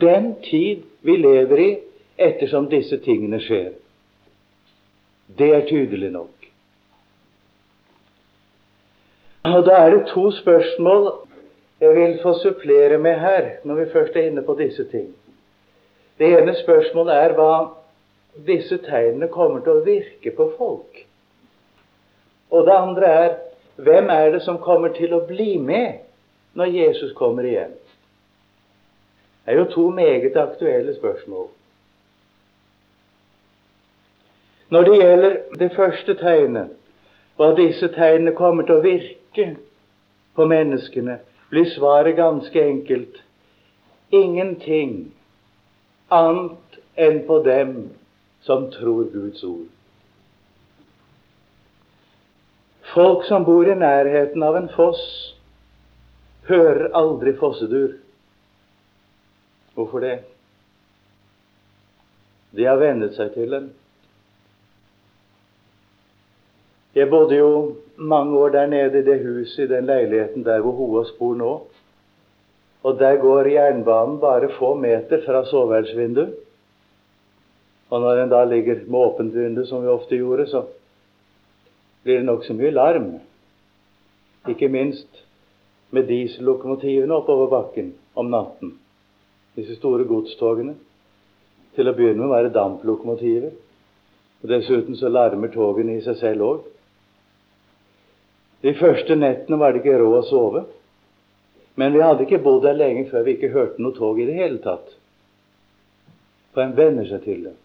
den 0.01 0.35
tid 0.47 0.83
vi 1.07 1.19
lever 1.23 1.63
i, 1.63 1.71
ettersom 2.19 2.71
disse 2.71 2.99
tingene 3.05 3.41
skjer. 3.41 3.73
Det 5.39 5.51
er 5.55 5.67
tydelig 5.69 6.11
nok. 6.11 6.33
Og 9.47 9.65
Da 9.67 9.73
er 9.73 9.91
det 9.91 10.07
to 10.15 10.31
spørsmål 10.31 11.13
jeg 11.81 11.95
vil 11.95 12.19
få 12.23 12.39
supplere 12.43 12.99
med 12.99 13.15
her, 13.21 13.51
når 13.65 13.75
vi 13.75 13.91
først 13.93 14.17
er 14.17 14.21
inne 14.21 14.43
på 14.43 14.57
disse 14.59 14.85
ting. 14.91 15.15
Det 16.19 16.39
ene 16.39 16.55
spørsmålet 16.55 17.15
er 17.15 17.33
hva 17.37 17.69
disse 18.47 18.79
tegnene 18.79 19.29
kommer 19.29 19.61
til 19.61 19.73
å 19.77 19.85
virke 19.85 20.33
på 20.37 20.47
folk. 20.59 21.03
Og 22.51 22.67
det 22.67 22.73
andre 22.73 23.07
er 23.07 23.35
hvem 23.77 24.09
er 24.11 24.31
det 24.31 24.43
som 24.43 24.59
kommer 24.59 24.89
til 24.97 25.13
å 25.15 25.25
bli 25.29 25.59
med 25.59 26.01
når 26.57 26.73
Jesus 26.73 27.13
kommer 27.13 27.45
igjen? 27.45 27.75
Det 29.45 29.53
er 29.53 29.59
jo 29.61 29.69
to 29.71 29.91
meget 29.91 30.37
aktuelle 30.37 30.95
spørsmål. 30.97 31.49
Når 34.69 34.83
det 34.83 34.97
gjelder 34.99 35.37
det 35.59 35.71
første 35.77 36.15
tegnet, 36.19 36.73
hva 37.37 37.53
disse 37.55 37.89
tegnene 37.95 38.35
kommer 38.35 38.67
til 38.67 38.81
å 38.81 38.85
virke 38.85 39.47
på 40.35 40.47
menneskene, 40.49 41.21
blir 41.51 41.69
svaret 41.71 42.17
ganske 42.19 42.63
enkelt 42.63 43.21
ingenting 44.15 45.13
annet 46.11 46.81
enn 46.97 47.23
på 47.29 47.39
dem 47.47 47.73
som 48.47 48.67
tror 48.75 49.07
Guds 49.13 49.45
ord. 49.45 49.69
Folk 52.95 53.27
som 53.29 53.45
bor 53.45 53.69
i 53.69 53.75
nærheten 53.77 54.43
av 54.43 54.57
en 54.57 54.69
foss, 54.73 55.03
hører 56.49 56.89
aldri 56.97 57.35
fossedur. 57.37 57.97
Hvorfor 59.75 60.01
det? 60.01 60.17
De 62.57 62.65
har 62.65 62.79
vennet 62.81 63.19
seg 63.19 63.35
til 63.35 63.51
den. 63.53 63.67
Jeg 66.97 67.11
bodde 67.13 67.37
jo 67.37 67.77
mange 67.97 68.39
år 68.39 68.49
der 68.49 68.67
nede 68.67 68.99
i 68.99 69.05
det 69.05 69.19
huset, 69.21 69.65
i 69.65 69.73
den 69.75 69.87
leiligheten 69.87 70.45
der 70.45 70.61
hvor 70.61 70.73
Hoas 70.73 71.13
bor 71.19 71.35
nå. 71.35 71.51
Og 72.83 72.99
der 72.99 73.17
går 73.21 73.49
jernbanen 73.53 74.21
bare 74.21 74.49
få 74.59 74.75
meter 74.75 75.21
fra 75.27 75.45
soveværelsesvinduet. 75.45 76.35
Og 77.91 78.01
når 78.01 78.23
en 78.23 78.31
da 78.31 78.45
ligger 78.45 78.79
med 78.87 78.99
åpent 78.99 79.35
vindu, 79.35 79.65
som 79.67 79.83
vi 79.83 79.89
ofte 79.89 80.17
gjorde, 80.17 80.47
så 80.47 80.63
blir 82.03 82.17
det 82.17 82.25
nokså 82.25 82.55
mye 82.55 82.71
larm. 82.71 83.11
Ikke 84.49 84.69
minst 84.69 85.21
med 85.91 86.07
diesellokomotivene 86.09 87.15
oppover 87.15 87.51
bakken 87.51 87.93
om 88.15 88.31
natten. 88.31 88.73
Disse 89.57 89.77
store 89.77 90.05
godstogene. 90.05 90.75
Til 91.77 91.89
å 91.89 91.95
begynne 91.95 92.25
med 92.25 92.33
var 92.33 92.47
det 92.47 92.55
damplokomotiver. 92.57 93.53
Og 94.43 94.49
Dessuten 94.49 94.97
så 94.97 95.13
larmer 95.13 95.53
togene 95.53 95.99
i 95.99 96.03
seg 96.07 96.17
selv 96.23 96.49
òg. 96.49 96.65
De 98.65 98.73
første 98.75 99.17
nettene 99.19 99.59
var 99.61 99.73
det 99.73 99.83
ikke 99.83 99.99
råd 100.01 100.17
å 100.21 100.27
sove. 100.29 100.65
Men 101.77 101.93
vi 101.93 102.01
hadde 102.01 102.25
ikke 102.25 102.41
bodd 102.45 102.63
der 102.65 102.79
lenge 102.79 103.05
før 103.11 103.27
vi 103.27 103.37
ikke 103.37 103.53
hørte 103.53 103.83
noe 103.83 103.97
tog 103.97 104.21
i 104.21 104.27
det 104.29 104.37
hele 104.39 104.63
tatt. 104.65 104.95
For 106.55 106.65
en 106.65 106.77
venner 106.77 107.09
seg 107.09 107.25
til 107.27 107.43
det. 107.51 107.57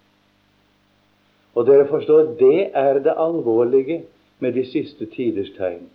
Og 1.55 1.67
dere 1.67 1.87
forstår, 1.87 2.33
det 2.39 2.71
er 2.75 2.99
det 3.03 3.15
alvorlige 3.15 4.01
med 4.43 4.55
de 4.55 4.65
siste 4.67 5.07
tiders 5.15 5.51
tegn. 5.55 5.87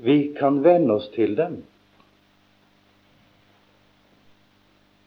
Vi 0.00 0.32
kan 0.38 0.62
venne 0.64 0.96
oss 0.96 1.10
til 1.12 1.36
dem. 1.36 1.60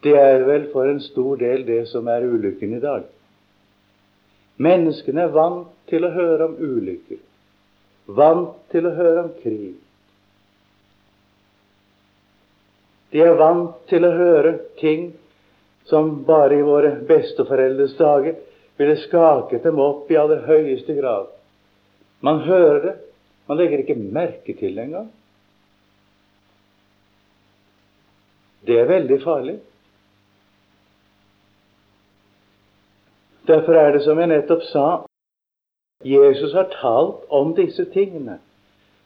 Det 0.03 0.13
er 0.19 0.43
vel 0.45 0.67
for 0.73 0.89
en 0.89 1.01
stor 1.01 1.39
del 1.41 1.63
det 1.65 1.85
som 1.89 2.09
er 2.11 2.25
ulykken 2.27 2.75
i 2.77 2.81
dag. 2.83 3.07
Menneskene 4.61 5.27
er 5.27 5.33
vant 5.33 5.69
til 5.89 6.05
å 6.05 6.11
høre 6.13 6.49
om 6.51 6.57
ulykker 6.61 7.21
vant 8.05 8.55
til 8.71 8.87
å 8.87 8.93
høre 8.95 9.25
om 9.25 9.33
krig. 9.39 9.75
De 13.13 13.21
er 13.21 13.37
vant 13.37 13.75
til 13.89 14.05
å 14.07 14.13
høre 14.17 14.55
ting 14.79 15.11
som 15.87 16.23
bare 16.25 16.57
i 16.57 16.65
våre 16.65 16.95
besteforeldres 17.07 17.95
dager 17.99 18.39
ville 18.79 18.97
skaket 19.03 19.63
dem 19.67 19.79
opp 19.79 20.09
i 20.11 20.17
aller 20.17 20.41
høyeste 20.47 20.95
grad. 20.97 21.27
Man 22.25 22.41
hører 22.47 22.79
det, 22.87 22.95
man 23.47 23.59
legger 23.59 23.83
ikke 23.83 23.99
merke 23.99 24.55
til 24.57 24.73
det 24.75 24.87
engang. 24.87 25.11
Det 28.63 28.79
er 28.79 28.87
veldig 28.89 29.19
farlig. 29.21 29.57
Derfor 33.47 33.75
er 33.75 33.91
det 33.91 34.03
som 34.05 34.19
jeg 34.19 34.31
nettopp 34.31 34.63
sa 34.69 34.87
Jesus 36.03 36.53
har 36.55 36.71
talt 36.79 37.23
om 37.31 37.53
disse 37.55 37.85
tingene 37.91 38.39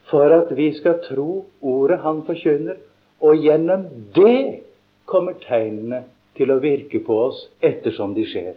for 0.10 0.32
at 0.34 0.54
vi 0.58 0.70
skal 0.78 1.02
tro 1.04 1.46
ordet 1.62 2.00
han 2.00 2.24
forkynner, 2.26 2.78
og 3.22 3.42
gjennom 3.44 3.88
det 4.16 4.62
kommer 5.10 5.36
tegnene 5.42 6.04
til 6.38 6.54
å 6.54 6.62
virke 6.64 7.02
på 7.04 7.18
oss 7.28 7.42
ettersom 7.66 8.14
de 8.16 8.24
skjer. 8.30 8.56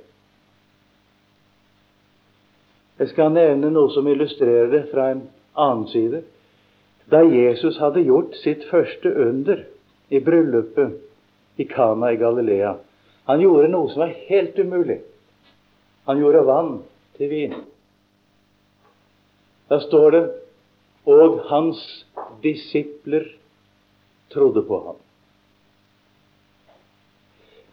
Jeg 3.01 3.13
skal 3.15 3.33
nevne 3.33 3.71
noe 3.73 3.91
som 3.95 4.09
illustrerer 4.13 4.69
det 4.71 4.83
fra 4.93 5.11
en 5.15 5.25
annen 5.57 5.87
side. 5.89 6.21
Da 7.11 7.23
Jesus 7.25 7.81
hadde 7.81 8.05
gjort 8.05 8.37
sitt 8.43 8.67
første 8.71 9.11
under 9.25 9.65
i 10.13 10.21
bryllupet 10.21 11.01
i 11.61 11.65
Kana 11.65 12.13
i 12.13 12.19
Galilea 12.21 12.77
Han 13.27 13.41
gjorde 13.41 13.71
noe 13.73 13.89
som 13.91 14.05
var 14.05 14.13
helt 14.29 14.59
umulig. 14.59 15.01
Han 16.09 16.21
gjorde 16.21 16.47
vann 16.47 16.73
til 17.19 17.31
vin. 17.31 17.55
Da 19.71 19.79
står 19.85 20.11
det 20.17 20.25
og 21.11 21.41
hans 21.49 21.81
disipler 22.43 23.25
trodde 24.33 24.63
på 24.67 24.81
ham. 24.87 24.99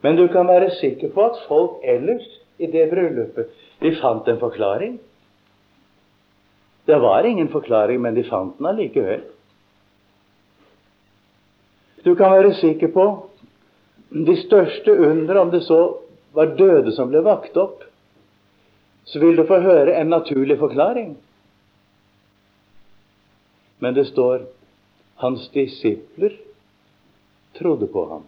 Men 0.01 0.15
du 0.15 0.27
kan 0.31 0.47
være 0.47 0.75
sikker 0.77 1.11
på 1.13 1.25
at 1.25 1.39
folk 1.47 1.81
ellers 1.83 2.25
i 2.57 2.69
det 2.71 2.85
bryllupet 2.91 3.49
de 3.81 3.93
fant 4.01 4.27
en 4.27 4.39
forklaring. 4.39 4.99
Det 6.87 6.99
var 7.01 7.25
ingen 7.27 7.49
forklaring, 7.51 8.01
men 8.01 8.15
de 8.15 8.23
fant 8.23 8.57
den 8.57 8.69
allikevel. 8.69 9.25
Du 12.05 12.15
kan 12.15 12.31
være 12.31 12.53
sikker 12.55 12.93
på 12.93 13.07
de 14.09 14.37
største 14.45 14.93
under, 14.95 15.41
om 15.41 15.51
det 15.51 15.63
så 15.67 15.81
var 16.33 16.55
døde 16.57 16.93
som 16.95 17.11
ble 17.11 17.21
vakt 17.25 17.57
opp, 17.59 17.83
så 19.07 19.19
vil 19.19 19.37
du 19.39 19.45
få 19.47 19.61
høre 19.63 19.95
en 19.95 20.09
naturlig 20.11 20.57
forklaring. 20.59 21.15
Men 23.79 23.95
det 23.95 24.09
står 24.09 24.43
hans 25.23 25.47
disipler 25.53 26.35
trodde 27.57 27.87
på 27.87 28.03
ham. 28.09 28.25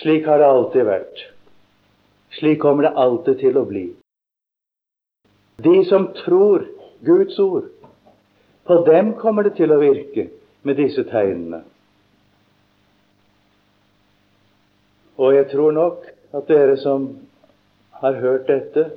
Slik 0.00 0.26
har 0.26 0.38
det 0.38 0.48
alltid 0.48 0.86
vært. 0.86 1.24
Slik 2.38 2.60
kommer 2.62 2.88
det 2.88 2.96
alltid 2.96 3.40
til 3.42 3.58
å 3.58 3.66
bli. 3.68 3.86
De 5.62 5.82
som 5.90 6.12
tror 6.22 6.64
Guds 7.04 7.38
ord, 7.42 7.66
på 8.64 8.82
dem 8.86 9.12
kommer 9.18 9.44
det 9.44 9.56
til 9.58 9.72
å 9.74 9.80
virke 9.82 10.28
med 10.62 10.78
disse 10.78 11.04
tegnene. 11.10 11.64
Og 15.18 15.34
jeg 15.34 15.48
tror 15.50 15.74
nok 15.74 16.04
at 16.38 16.46
dere 16.46 16.76
som 16.78 17.08
har 18.00 18.20
hørt 18.22 18.46
dette, 18.48 18.90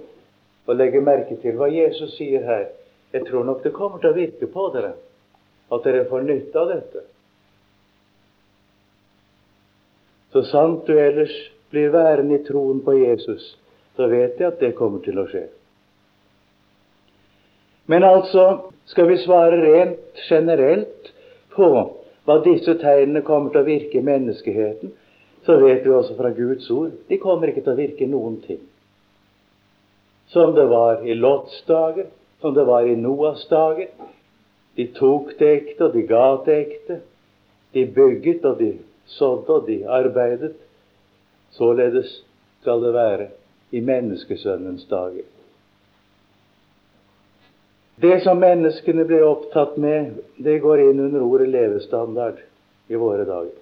og 0.67 0.77
legger 0.77 1.03
merke 1.03 1.38
til 1.41 1.58
hva 1.58 1.70
Jesus 1.74 2.15
sier 2.17 2.43
her, 2.46 2.67
jeg 3.12 3.25
tror 3.27 3.43
nok 3.43 3.63
det 3.63 3.74
kommer 3.75 4.00
til 4.00 4.13
å 4.13 4.17
virke 4.17 4.48
på 4.51 4.67
dere, 4.75 4.93
at 5.72 5.88
dere 5.88 6.05
får 6.10 6.27
nytte 6.27 6.60
av 6.60 6.70
dette. 6.72 7.01
Så 10.31 10.46
sant 10.48 10.87
du 10.87 10.94
ellers 10.96 11.33
blir 11.72 11.92
værende 11.92 12.37
i 12.37 12.44
troen 12.46 12.79
på 12.85 12.96
Jesus, 12.96 13.55
så 13.98 14.07
vet 14.11 14.40
jeg 14.40 14.48
at 14.48 14.61
det 14.64 14.77
kommer 14.77 15.03
til 15.03 15.20
å 15.20 15.27
skje. 15.27 15.50
Men 17.92 18.05
altså, 18.07 18.72
skal 18.87 19.09
vi 19.09 19.20
svare 19.20 19.59
rent 19.59 20.24
generelt 20.29 21.11
på 21.51 21.68
hva 22.27 22.37
disse 22.46 22.77
tegnene 22.79 23.25
kommer 23.27 23.51
til 23.51 23.64
å 23.64 23.68
virke 23.68 24.00
i 24.00 24.05
menneskeheten, 24.05 24.94
så 25.44 25.57
vet 25.59 25.83
vi 25.83 25.92
også 25.92 26.16
fra 26.16 26.31
Guds 26.37 26.70
ord 26.72 26.94
de 27.09 27.18
kommer 27.20 27.51
ikke 27.51 27.66
til 27.66 27.74
å 27.74 27.79
virke 27.79 28.07
noen 28.07 28.37
ting. 28.46 28.61
Som 30.31 30.55
det 30.55 30.65
var 30.72 31.03
i 31.07 31.15
Lots 31.15 31.63
dager, 31.67 32.05
som 32.41 32.53
det 32.53 32.63
var 32.63 32.87
i 32.87 32.96
Noas 32.96 33.44
dager. 33.50 33.89
De 34.75 34.87
tok 34.96 35.33
det 35.39 35.50
ekte, 35.57 35.89
og 35.89 35.96
de 35.98 36.05
ga 36.07 36.27
det 36.46 36.55
ekte. 36.61 37.00
De 37.75 37.85
bygget, 37.85 38.46
og 38.46 38.59
de 38.59 38.72
sådde, 39.05 39.51
og 39.51 39.67
de 39.67 39.81
arbeidet. 39.87 40.53
Således 41.51 42.22
skal 42.61 42.83
det 42.83 42.94
være 42.94 43.27
i 43.72 43.79
menneskesønnens 43.83 44.85
dager. 44.87 45.27
Det 48.01 48.22
som 48.24 48.39
menneskene 48.39 49.03
blir 49.05 49.27
opptatt 49.27 49.75
med, 49.77 50.15
det 50.37 50.61
går 50.63 50.87
inn 50.87 51.03
under 51.03 51.22
ordet 51.22 51.50
levestandard 51.51 52.39
i 52.87 52.98
våre 52.98 53.27
dager. 53.27 53.59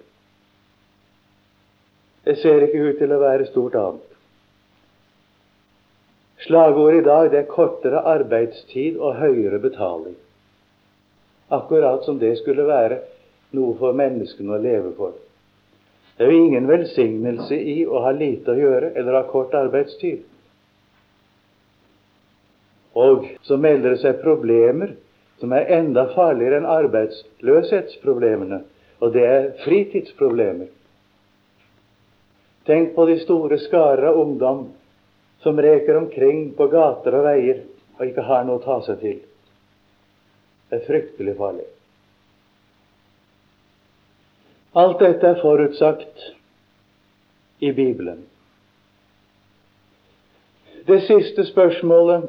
Det 2.24 2.38
ser 2.38 2.64
ikke 2.64 2.86
ut 2.86 3.02
til 3.02 3.12
å 3.12 3.20
være 3.20 3.50
stort 3.50 3.76
annet. 3.76 4.06
Slagordet 6.40 6.98
i 6.98 7.04
dag 7.04 7.30
det 7.30 7.38
er 7.42 7.48
kortere 7.52 8.00
arbeidstid 8.08 8.96
og 8.96 9.18
høyere 9.20 9.58
betaling. 9.60 10.16
Akkurat 11.52 12.04
som 12.06 12.18
det 12.18 12.36
skulle 12.38 12.64
være 12.64 13.02
noe 13.56 13.74
for 13.80 13.96
menneskene 13.96 14.54
å 14.56 14.62
leve 14.62 14.94
for. 14.96 15.12
Det 16.16 16.24
er 16.24 16.32
jo 16.32 16.46
ingen 16.46 16.68
velsignelse 16.68 17.56
i 17.56 17.78
å 17.84 18.00
ha 18.04 18.12
lite 18.16 18.54
å 18.54 18.58
gjøre 18.60 18.92
eller 18.94 19.18
ha 19.18 19.22
kort 19.28 19.54
arbeidstid. 19.56 20.22
Og 22.96 23.28
så 23.46 23.56
melder 23.60 23.94
det 23.94 24.02
seg 24.02 24.20
problemer 24.24 24.96
som 25.40 25.52
er 25.56 25.70
enda 25.76 26.06
farligere 26.14 26.60
enn 26.60 26.68
arbeidsløshetsproblemene, 26.68 28.62
og 29.00 29.12
det 29.14 29.24
er 29.24 29.48
fritidsproblemer. 29.64 30.68
Tenk 32.68 32.92
på 32.94 33.06
de 33.08 33.16
store 33.22 33.56
skarer 33.62 34.10
av 34.10 34.20
ungdom 34.20 34.66
som 35.42 35.60
reker 35.62 35.96
omkring 35.96 36.52
på 36.56 36.66
gater 36.72 37.16
og 37.16 37.26
veier 37.26 37.62
og 37.98 38.06
ikke 38.06 38.24
har 38.24 38.46
noe 38.48 38.60
å 38.60 38.64
ta 38.64 38.78
seg 38.84 39.00
til. 39.02 39.20
Det 40.70 40.78
er 40.78 40.86
fryktelig 40.86 41.36
farlig. 41.38 41.66
Alt 44.80 45.00
dette 45.02 45.32
er 45.32 45.40
forutsagt 45.42 46.26
i 47.60 47.72
Bibelen. 47.74 48.22
Det 50.86 51.00
siste 51.08 51.44
spørsmålet, 51.48 52.28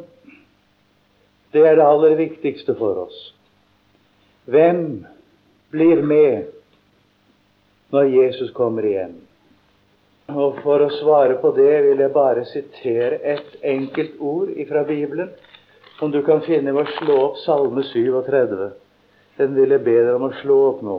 det 1.53 1.63
er 1.67 1.77
det 1.77 1.85
aller 1.85 2.15
viktigste 2.19 2.75
for 2.79 3.05
oss. 3.05 3.19
Hvem 4.49 5.05
blir 5.71 6.01
med 6.01 6.49
når 7.93 8.09
Jesus 8.11 8.51
kommer 8.57 8.87
igjen? 8.87 9.19
Og 10.31 10.61
For 10.63 10.79
å 10.79 10.91
svare 10.95 11.35
på 11.41 11.51
det 11.57 11.71
vil 11.87 11.99
jeg 11.99 12.13
bare 12.15 12.45
sitere 12.47 13.17
et 13.33 13.55
enkelt 13.67 14.19
ord 14.19 14.51
fra 14.69 14.83
Bibelen, 14.87 15.31
som 15.99 16.11
du 16.11 16.21
kan 16.23 16.43
finne 16.45 16.71
ved 16.71 16.87
å 16.87 16.99
slå 16.99 17.17
opp 17.25 17.41
Salme 17.43 17.83
37. 17.83 18.69
Den 19.37 19.57
vil 19.57 19.75
jeg 19.75 19.83
be 19.83 19.97
dere 19.97 20.15
om 20.15 20.29
å 20.29 20.35
slå 20.39 20.57
opp 20.69 20.81
nå. 20.85 20.97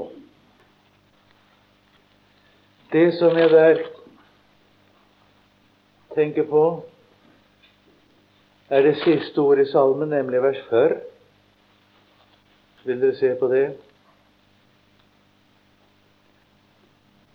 Det 2.93 3.07
som 3.17 3.39
jeg 3.39 3.49
der 3.49 3.81
tenker 6.13 6.45
på, 6.45 6.65
er 8.69 8.85
det 8.85 8.99
siste 9.01 9.41
ordet 9.41 9.69
i 9.69 9.73
salmen, 9.73 10.13
nemlig 10.13 10.43
vers 10.45 10.61
40. 10.69 11.01
Vil 12.85 13.01
dere 13.01 13.17
se 13.17 13.33
på 13.41 13.49
det? 13.49 13.67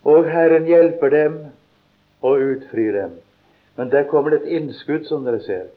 Og 0.07 0.29
Herren 0.29 0.69
hjelper 0.69 1.11
dem 1.13 1.39
og 2.21 2.41
utfrir 2.41 2.93
dem. 2.93 3.17
Men 3.77 3.91
der 3.91 4.07
kommer 4.09 4.33
det 4.33 4.41
et 4.41 4.61
innskudd, 4.61 5.05
som 5.05 5.25
dere 5.25 5.41
ser. 5.45 5.67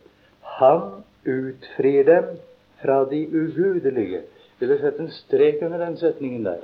Han 0.60 1.02
utfrir 1.24 2.04
dem 2.08 2.36
fra 2.80 3.04
de 3.10 3.26
ugudelige. 3.28 4.22
Vil 4.58 4.68
dere 4.68 4.80
sette 4.84 5.04
en 5.04 5.12
strek 5.12 5.60
under 5.64 5.82
den 5.84 5.98
setningen 6.00 6.44
der? 6.44 6.62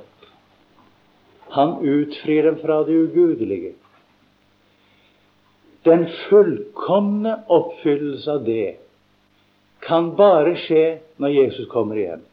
Han 1.53 1.77
utfrir 1.85 2.43
dem 2.49 2.57
fra 2.61 2.81
de 2.87 2.97
ugudelige. 3.05 3.75
Den 5.85 6.07
fullkomne 6.27 7.37
oppfyllelse 7.47 8.31
av 8.31 8.43
det 8.43 8.75
kan 9.85 10.09
bare 10.17 10.57
skje 10.65 10.99
når 11.21 11.35
Jesus 11.35 11.69
kommer 11.71 11.99
igjen. 12.01 12.25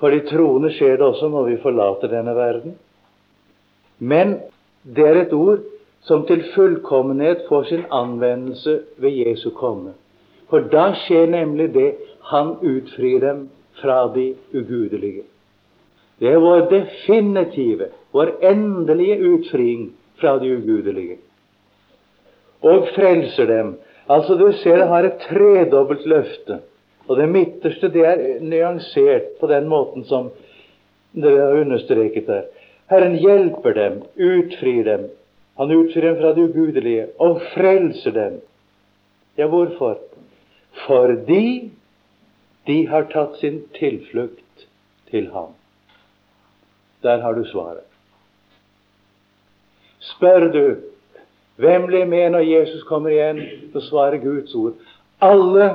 For 0.00 0.12
de 0.12 0.20
troende 0.28 0.72
skjer 0.74 0.98
det 0.98 1.06
også 1.06 1.28
når 1.32 1.48
vi 1.48 1.58
forlater 1.62 2.12
denne 2.12 2.34
verden. 2.36 2.76
Men 4.00 4.38
det 4.82 5.06
er 5.06 5.20
et 5.20 5.32
ord 5.36 5.60
som 6.08 6.24
til 6.26 6.42
fullkommenhet 6.54 7.44
får 7.48 7.68
sin 7.68 7.82
anvendelse 7.92 8.80
ved 8.96 9.18
Jesu 9.20 9.50
komme. 9.50 9.92
For 10.50 10.64
da 10.72 10.90
skjer 11.04 11.28
nemlig 11.30 11.68
det 11.74 11.90
han 12.32 12.56
utfrir 12.64 13.20
dem 13.20 13.48
fra 13.80 14.06
de 14.14 14.32
ugudelige. 14.54 15.26
Det 16.20 16.28
er 16.28 16.40
vår 16.42 16.66
definitive, 16.72 17.90
vår 18.12 18.32
endelige 18.44 19.20
utfriing 19.34 19.90
fra 20.20 20.38
de 20.40 20.56
ugudelige. 20.56 21.16
Og 22.62 22.88
frelser 22.96 23.46
dem. 23.46 23.76
Altså, 24.08 24.34
du 24.34 24.52
ser 24.52 24.76
det 24.76 24.88
har 24.88 25.06
et 25.06 25.22
tredobbelt 25.28 26.06
løfte. 26.06 26.58
Og 27.08 27.16
det 27.16 27.28
midterste 27.28 27.88
det 27.88 28.04
er 28.06 28.40
nyansert 28.40 29.36
på 29.40 29.46
den 29.46 29.68
måten 29.68 30.04
som 30.04 30.28
dere 31.14 31.46
har 31.46 31.60
understreket 31.60 32.26
der. 32.26 32.42
Herren 32.90 33.16
hjelper 33.22 33.74
dem, 33.74 34.00
utfrir 34.16 34.84
dem. 34.84 35.08
Han 35.54 35.70
utfrir 35.70 36.02
dem 36.02 36.16
fra 36.18 36.32
det 36.34 36.48
ugudelige 36.48 37.06
og 37.22 37.42
frelser 37.54 38.14
dem. 38.16 38.40
Ja, 39.38 39.46
hvorfor? 39.46 39.98
Fordi 40.86 41.70
de 42.66 42.78
har 42.90 43.06
tatt 43.12 43.38
sin 43.38 43.62
tilflukt 43.78 44.66
til 45.10 45.30
ham. 45.34 45.54
Der 47.02 47.22
har 47.22 47.38
du 47.38 47.44
svaret. 47.48 47.86
Spør 50.00 50.48
du 50.52 50.64
hvem 51.60 51.86
blir 51.86 52.08
med 52.08 52.30
når 52.32 52.46
Jesus 52.48 52.82
kommer 52.88 53.12
igjen, 53.12 53.40
så 53.72 53.82
svarer 53.84 54.22
Guds 54.22 54.54
ord 54.54 54.80
alle 55.20 55.68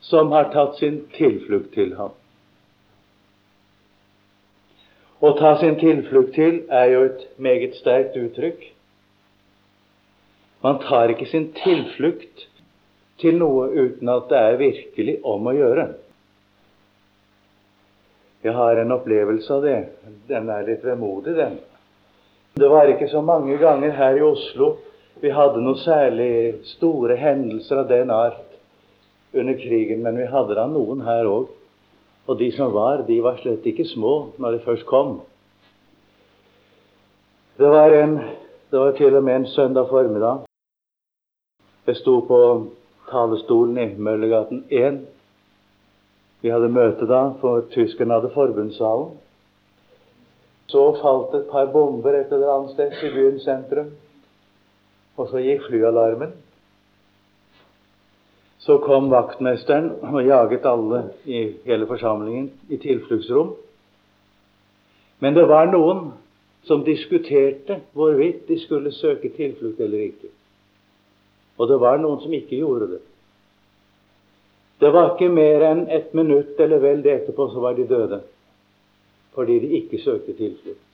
som 0.00 0.32
har 0.32 0.50
tatt 0.52 0.78
sin 0.80 1.02
tilflukt 1.16 1.74
til 1.74 1.94
ham. 1.96 2.14
Å 5.22 5.32
ta 5.38 5.54
sin 5.60 5.76
tilflukt 5.78 6.34
til 6.34 6.64
er 6.66 6.88
jo 6.90 7.02
et 7.06 7.26
meget 7.38 7.76
sterkt 7.78 8.16
uttrykk. 8.18 8.64
Man 10.66 10.80
tar 10.82 11.12
ikke 11.14 11.28
sin 11.30 11.50
tilflukt 11.54 12.46
til 13.22 13.38
noe 13.38 13.68
uten 13.70 14.10
at 14.10 14.26
det 14.30 14.40
er 14.40 14.58
virkelig 14.58 15.18
om 15.22 15.46
å 15.46 15.54
gjøre. 15.54 15.88
Jeg 18.42 18.54
har 18.58 18.80
en 18.82 18.94
opplevelse 18.96 19.54
av 19.54 19.62
det. 19.62 19.80
Den 20.26 20.50
er 20.50 20.66
litt 20.66 20.82
vemodig, 20.82 21.36
den. 21.38 21.60
Det 22.58 22.68
var 22.68 22.90
ikke 22.90 23.06
så 23.08 23.22
mange 23.22 23.54
ganger 23.62 23.94
her 23.94 24.18
i 24.18 24.24
Oslo 24.26 24.74
vi 25.22 25.30
hadde 25.30 25.60
noen 25.62 25.78
særlig 25.78 26.64
store 26.72 27.14
hendelser 27.20 27.84
av 27.84 27.90
den 27.90 28.10
art 28.10 28.56
under 29.32 29.54
krigen, 29.54 30.02
men 30.02 30.18
vi 30.18 30.26
hadde 30.26 30.56
da 30.58 30.64
noen 30.66 31.04
her 31.06 31.28
òg. 31.30 31.50
Og 32.26 32.38
de 32.38 32.52
som 32.56 32.72
var, 32.74 33.02
de 33.06 33.18
var 33.22 33.40
slett 33.42 33.66
ikke 33.66 33.86
små 33.88 34.32
når 34.38 34.56
de 34.56 34.64
først 34.66 34.86
kom. 34.86 35.20
Det 37.58 37.68
var, 37.68 37.94
en, 37.94 38.18
det 38.70 38.78
var 38.80 38.94
til 38.96 39.16
og 39.16 39.24
med 39.24 39.36
en 39.36 39.46
søndag 39.46 39.88
formiddag. 39.90 40.46
Jeg 41.86 41.96
sto 41.96 42.20
på 42.26 42.38
talestolen 43.10 43.78
i 43.78 43.88
Møllergaten 43.98 44.64
1 44.70 45.02
vi 46.42 46.50
hadde 46.50 46.72
møte 46.74 47.06
da, 47.06 47.20
for 47.38 47.62
tyskerne 47.70 48.16
hadde 48.18 48.32
forbundssalen. 48.34 49.12
Så 50.72 50.80
falt 50.98 51.36
et 51.38 51.50
par 51.52 51.68
bomber 51.70 52.16
et 52.18 52.32
eller 52.34 52.50
annet 52.50 52.72
sted 52.74 52.96
i 53.06 53.10
byens 53.14 53.44
sentrum. 53.46 53.92
Og 55.20 55.28
så 55.30 55.42
gikk 55.44 55.68
flyalarmen. 55.68 56.32
Så 58.62 58.78
kom 58.78 59.10
vaktmesteren 59.10 59.90
og 60.06 60.20
jaget 60.22 60.66
alle 60.70 61.02
i 61.26 61.40
hele 61.66 61.86
forsamlingen 61.86 62.50
i 62.70 62.78
tilfluktsrom. 62.78 63.56
Men 65.18 65.34
det 65.34 65.48
var 65.50 65.66
noen 65.70 66.12
som 66.66 66.84
diskuterte 66.86 67.80
hvorvidt 67.96 68.46
de 68.48 68.58
skulle 68.62 68.92
søke 68.94 69.32
tilflukt 69.34 69.80
eller 69.82 70.06
ikke. 70.06 70.30
Og 71.58 71.68
det 71.68 71.80
var 71.82 71.98
noen 71.98 72.22
som 72.22 72.34
ikke 72.34 72.60
gjorde 72.60 72.92
det. 72.94 73.02
Det 74.82 74.90
var 74.94 75.12
ikke 75.12 75.30
mer 75.30 75.62
enn 75.66 75.84
et 75.94 76.14
minutt 76.14 76.58
eller 76.62 76.82
vel 76.82 77.02
det 77.02 77.12
etterpå, 77.20 77.48
så 77.52 77.60
var 77.62 77.74
de 77.78 77.86
døde. 77.86 78.22
Fordi 79.34 79.58
de 79.62 79.76
ikke 79.78 80.02
søkte 80.02 80.34
tilflukt. 80.38 80.88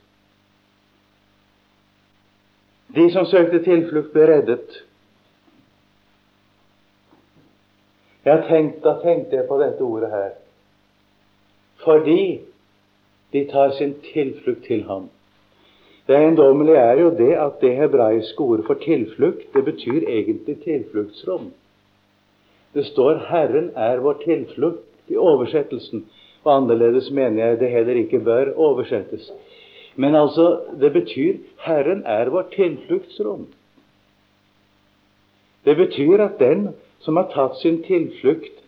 De 2.96 3.11
som 3.12 3.24
søkte 3.28 3.62
tilflukt, 3.64 4.12
ble 4.12 4.26
reddet. 4.28 4.83
Jeg 8.29 8.45
tenkt, 8.49 8.83
Da 8.85 8.99
tenkte 9.01 9.37
jeg 9.37 9.47
på 9.49 9.57
dette 9.61 9.85
ordet 9.85 10.11
her. 10.12 10.33
Fordi 11.85 12.41
de 13.33 13.45
tar 13.49 13.71
sin 13.79 13.95
tilflukt 14.12 14.67
til 14.67 14.83
ham. 14.88 15.09
Det 16.09 16.17
eiendommelige 16.17 16.81
er 16.81 17.01
jo 17.01 17.11
det 17.17 17.35
at 17.37 17.61
det 17.61 17.75
hebraiske 17.77 18.41
ordet 18.41 18.67
for 18.67 18.81
tilflukt, 18.85 19.49
det 19.55 19.64
betyr 19.64 20.09
egentlig 20.09 20.57
tilfluktsrom. 20.64 21.53
Det 22.75 22.85
står 22.87 23.14
'Herren 23.29 23.71
er 23.77 24.01
vår 24.01 24.21
tilflukt' 24.25 25.12
i 25.12 25.17
oversettelsen. 25.17 26.05
Og 26.45 26.57
annerledes 26.57 27.11
mener 27.11 27.47
jeg 27.47 27.61
det 27.61 27.71
heller 27.71 27.95
ikke 27.95 28.19
bør 28.19 28.53
oversettes. 28.57 29.33
Men 29.97 30.14
altså, 30.14 30.61
det 30.81 30.93
betyr 30.93 31.37
'Herren 31.64 32.03
er 32.07 32.29
vår 32.29 32.47
tilfluktsrom'. 32.53 33.47
Det 35.64 35.77
betyr 35.77 36.25
at 36.25 36.38
den 36.38 36.75
som 37.09 37.16
har 37.16 37.31
tatt 37.33 37.55
sin 37.57 37.79
tilflukt 37.87 38.59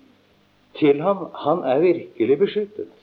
til 0.80 1.02
ham, 1.04 1.26
han 1.42 1.58
er 1.68 1.82
virkelig 1.82 2.38
beskyttet. 2.40 2.94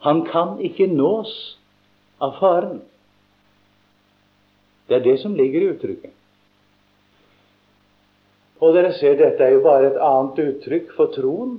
Han 0.00 0.22
kan 0.24 0.54
ikke 0.64 0.86
nås 0.88 1.34
av 2.24 2.38
faren. 2.38 2.78
Det 4.88 4.96
er 4.96 5.04
det 5.04 5.18
som 5.20 5.36
ligger 5.36 5.60
i 5.60 5.68
uttrykket. 5.74 6.16
Og 8.64 8.72
dere 8.78 8.94
ser, 8.96 9.20
dette 9.20 9.44
er 9.44 9.58
jo 9.58 9.60
bare 9.68 9.92
et 9.92 10.00
annet 10.08 10.40
uttrykk 10.46 10.96
for 10.96 11.12
troen. 11.12 11.58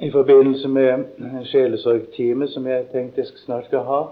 I 0.00 0.08
forbindelse 0.16 0.72
med 0.72 1.06
sjelesorgteamet 1.52 2.56
som 2.56 2.72
jeg 2.72 2.88
tenkte 2.96 3.20
jeg 3.20 3.36
snart 3.44 3.68
skal 3.68 3.84
ha, 3.84 4.02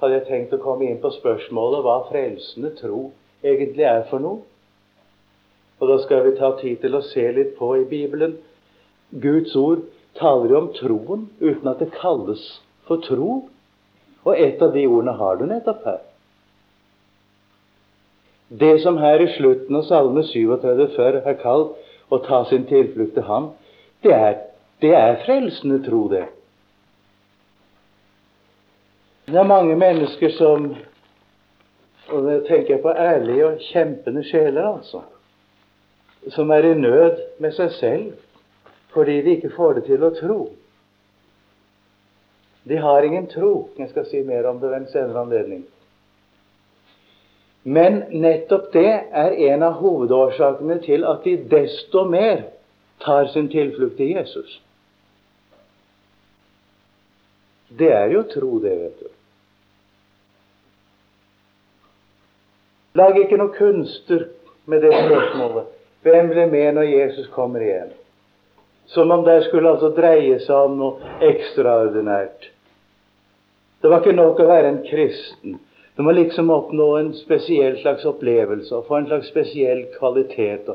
hadde 0.00 0.22
jeg 0.22 0.28
tenkt 0.32 0.56
å 0.56 0.64
komme 0.64 0.88
inn 0.88 1.04
på 1.04 1.12
spørsmålet 1.20 1.84
hva 1.84 2.02
frelsende 2.08 2.72
tro 2.80 3.10
egentlig 3.44 3.92
er 3.92 4.06
for 4.08 4.24
noe. 4.24 4.44
Og 5.80 5.90
da 5.90 5.98
skal 6.02 6.24
vi 6.24 6.36
ta 6.38 6.54
tid 6.60 6.80
til 6.80 6.96
å 6.96 7.04
se 7.04 7.26
litt 7.36 7.56
på 7.58 7.74
i 7.80 7.84
Bibelen. 7.88 8.38
Guds 9.10 9.54
ord 9.56 9.84
taler 10.16 10.52
jo 10.52 10.60
om 10.62 10.70
troen 10.76 11.26
uten 11.40 11.68
at 11.68 11.82
det 11.82 11.92
kalles 11.98 12.44
for 12.88 13.02
tro. 13.04 13.42
Og 14.26 14.32
et 14.34 14.62
av 14.62 14.72
de 14.74 14.86
ordene 14.88 15.16
har 15.18 15.36
du 15.38 15.44
nettopp 15.46 15.84
her. 15.86 16.00
Det 18.48 18.80
som 18.82 18.98
her 19.02 19.20
i 19.20 19.28
slutten 19.34 19.76
av 19.76 19.84
Salme 19.88 20.22
37 20.22 20.86
før 20.94 21.20
er 21.26 21.38
kalt 21.42 21.74
å 22.14 22.20
ta 22.22 22.44
sin 22.46 22.66
tilflukt 22.70 23.16
til 23.16 23.26
Ham, 23.26 23.50
det 24.06 24.12
er, 24.14 24.36
det 24.82 24.92
er 24.94 25.18
frelsende 25.24 25.80
tro, 25.82 26.04
det. 26.08 26.28
Det 29.26 29.40
er 29.40 29.48
mange 29.50 29.74
mennesker 29.76 30.30
som 30.38 30.74
Og 32.06 32.22
det 32.22 32.44
tenker 32.46 32.76
jeg 32.76 32.82
på 32.84 32.92
ærlige 32.94 33.46
og 33.48 33.62
kjempende 33.66 34.22
sjeler, 34.22 34.62
altså. 34.76 35.00
Som 36.34 36.50
er 36.50 36.66
i 36.66 36.74
nød 36.74 37.40
med 37.40 37.52
seg 37.56 37.74
selv 37.78 38.12
fordi 38.96 39.20
de 39.22 39.36
ikke 39.36 39.52
får 39.52 39.74
det 39.76 39.82
til 39.90 40.04
å 40.06 40.14
tro. 40.16 40.38
De 42.64 42.78
har 42.80 43.04
ingen 43.04 43.26
tro. 43.28 43.68
Jeg 43.78 43.90
skal 43.90 44.06
si 44.08 44.22
mer 44.24 44.48
om 44.48 44.60
det 44.60 44.70
ved 44.70 44.78
en 44.78 44.88
senere 44.88 45.20
anledning. 45.20 45.66
Men 47.66 47.98
nettopp 48.10 48.72
det 48.72 48.88
er 49.12 49.36
en 49.50 49.66
av 49.66 49.76
hovedårsakene 49.82 50.78
til 50.86 51.04
at 51.04 51.26
de 51.26 51.36
desto 51.50 52.06
mer 52.08 52.46
tar 53.04 53.28
sin 53.34 53.50
tilflukt 53.52 53.98
til 54.00 54.14
Jesus. 54.16 54.60
Det 57.78 57.92
er 57.92 58.08
jo 58.14 58.24
tro, 58.30 58.58
det, 58.62 58.74
vet 58.80 59.00
du. 59.02 59.12
Lag 62.96 63.18
ikke 63.20 63.36
noe 63.36 63.52
kunster 63.52 64.28
med 64.64 64.86
det 64.86 64.94
spørsmålet. 64.94 65.75
Hvem 66.06 66.28
blir 66.30 66.46
med 66.46 66.76
når 66.76 66.84
Jesus 66.86 67.26
kommer 67.34 67.62
igjen? 67.66 67.88
Som 68.86 69.10
om 69.10 69.24
det 69.26 69.40
skulle 69.48 69.72
altså 69.72 69.88
dreie 69.96 70.36
seg 70.44 70.68
om 70.68 70.76
noe 70.78 71.14
ekstraordinært. 71.26 72.44
Det 73.82 73.90
var 73.90 74.04
ikke 74.04 74.14
nok 74.14 74.38
å 74.38 74.46
være 74.46 74.70
en 74.70 74.84
kristen. 74.86 75.56
Du 75.96 76.04
må 76.06 76.14
liksom 76.14 76.52
oppnå 76.54 76.86
en 77.00 77.10
spesiell 77.18 77.80
slags 77.80 78.06
opplevelse 78.06 78.70
og 78.76 78.86
få 78.86 79.00
en 79.00 79.08
slags 79.10 79.32
spesiell 79.32 79.82
kvalitet. 79.96 80.70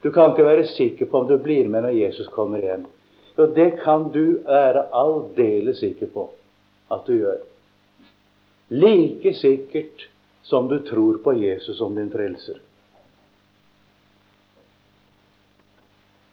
Du 0.00 0.08
kan 0.14 0.32
ikke 0.32 0.48
være 0.48 0.64
sikker 0.72 1.10
på 1.10 1.20
om 1.20 1.28
du 1.28 1.36
blir 1.42 1.68
med 1.68 1.84
når 1.84 1.98
Jesus 1.98 2.32
kommer 2.32 2.64
igjen. 2.64 2.88
Og 3.36 3.52
det 3.56 3.82
kan 3.84 4.08
du 4.14 4.40
være 4.48 4.86
aldeles 4.96 5.84
sikker 5.84 6.08
på 6.14 6.24
at 6.88 7.04
du 7.04 7.18
gjør. 7.18 7.44
Like 8.72 9.34
sikkert 9.36 10.08
som 10.46 10.72
du 10.72 10.78
tror 10.88 11.20
på 11.20 11.36
Jesus 11.36 11.76
som 11.78 11.92
din 12.00 12.08
frelser. 12.12 12.56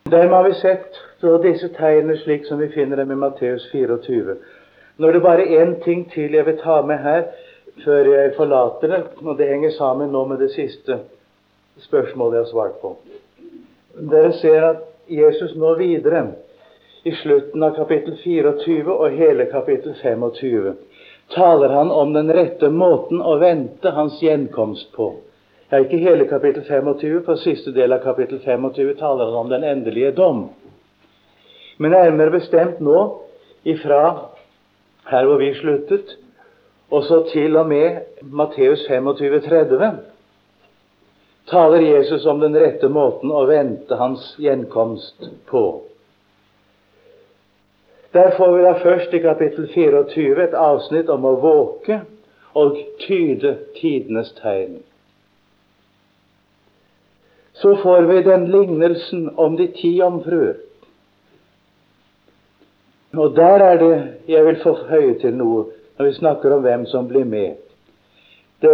Dermed 0.09 0.31
har 0.31 0.43
vi 0.43 0.53
sett 0.53 0.93
disse 1.43 1.67
tegnene 1.75 2.15
slik 2.17 2.45
som 2.47 2.59
vi 2.59 2.67
finner 2.71 2.97
dem 2.97 3.11
i 3.11 3.15
Matteus 3.15 3.65
24. 3.71 4.35
Når 4.97 5.11
det 5.11 5.21
bare 5.21 5.43
er 5.43 5.63
én 5.63 5.73
ting 5.83 6.05
til 6.13 6.33
jeg 6.33 6.45
vil 6.45 6.59
ta 6.61 6.77
med 6.81 7.01
her, 7.03 7.25
før 7.83 8.07
jeg 8.13 8.35
forlater 8.37 8.87
det, 8.87 9.01
og 9.25 9.37
det 9.37 9.49
henger 9.49 9.73
sammen 9.75 10.11
nå 10.11 10.23
med 10.29 10.39
det 10.39 10.51
siste 10.53 10.99
spørsmålet 11.83 12.37
jeg 12.37 12.45
har 12.45 12.51
svart 12.51 12.79
på. 12.81 12.93
Dere 14.13 14.31
ser 14.39 14.69
at 14.69 14.85
Jesus 15.09 15.55
nå 15.59 15.75
videre 15.75 16.23
i 17.03 17.11
slutten 17.21 17.63
av 17.63 17.75
kapittel 17.75 18.15
24 18.23 18.93
og 18.93 19.11
hele 19.11 19.49
kapittel 19.51 19.95
25 20.01 20.73
taler 21.35 21.69
han 21.75 21.91
om 21.91 22.13
den 22.13 22.31
rette 22.31 22.69
måten 22.71 23.19
å 23.21 23.35
vente 23.43 23.91
hans 23.91 24.21
gjenkomst 24.23 24.93
på. 24.95 25.17
Ja, 25.71 25.81
ikke 25.83 25.97
hele 25.97 26.27
kapittel 26.27 26.63
25, 26.63 27.23
for 27.25 27.35
siste 27.43 27.73
del 27.75 27.91
av 27.91 27.99
kapittel 28.05 28.39
25 28.39 28.93
taler 29.01 29.27
han 29.27 29.39
om 29.41 29.49
den 29.51 29.65
endelige 29.67 30.13
dom. 30.15 30.45
Men 31.77 31.91
nærmere 31.91 32.37
bestemt 32.37 32.79
nå, 32.79 33.01
ifra 33.67 33.99
her 35.11 35.27
hvor 35.27 35.41
vi 35.43 35.51
sluttet, 35.59 36.15
og 36.87 37.03
så 37.03 37.19
til 37.33 37.59
og 37.59 37.67
med 37.67 37.99
Matteus 38.21 38.87
25, 38.87 39.41
30, 39.43 39.91
taler 41.51 41.83
Jesus 41.83 42.25
om 42.25 42.39
den 42.39 42.55
rette 42.55 42.87
måten 42.87 43.35
å 43.35 43.43
vente 43.51 43.99
hans 43.99 44.33
gjenkomst 44.39 45.31
på. 45.51 45.67
Der 48.15 48.31
får 48.39 48.55
vi 48.55 48.63
da 48.63 48.75
først 48.79 49.13
i 49.13 49.19
kapittel 49.19 49.67
24 49.73 50.43
et 50.47 50.55
avsnitt 50.55 51.09
om 51.11 51.27
å 51.27 51.39
våke 51.43 52.05
og 52.55 52.79
tyde 53.03 53.57
tidenes 53.75 54.31
tegn. 54.39 54.79
Så 57.57 57.75
får 57.83 58.01
vi 58.01 58.21
den 58.23 58.47
lignelsen 58.51 59.29
om 59.35 59.57
de 59.57 59.67
ti 59.67 59.97
jomfruer. 59.97 60.55
Og 63.17 63.35
der 63.35 63.63
er 63.65 63.77
det 63.81 63.95
jeg 64.27 64.45
vil 64.45 64.59
få 64.63 64.73
høye 64.89 65.15
til 65.21 65.33
noe 65.33 65.63
når 65.97 66.05
vi 66.05 66.17
snakker 66.19 66.53
om 66.53 66.61
hvem 66.61 66.85
som 66.85 67.07
blir 67.09 67.25
med. 67.25 67.55
Det, 68.61 68.73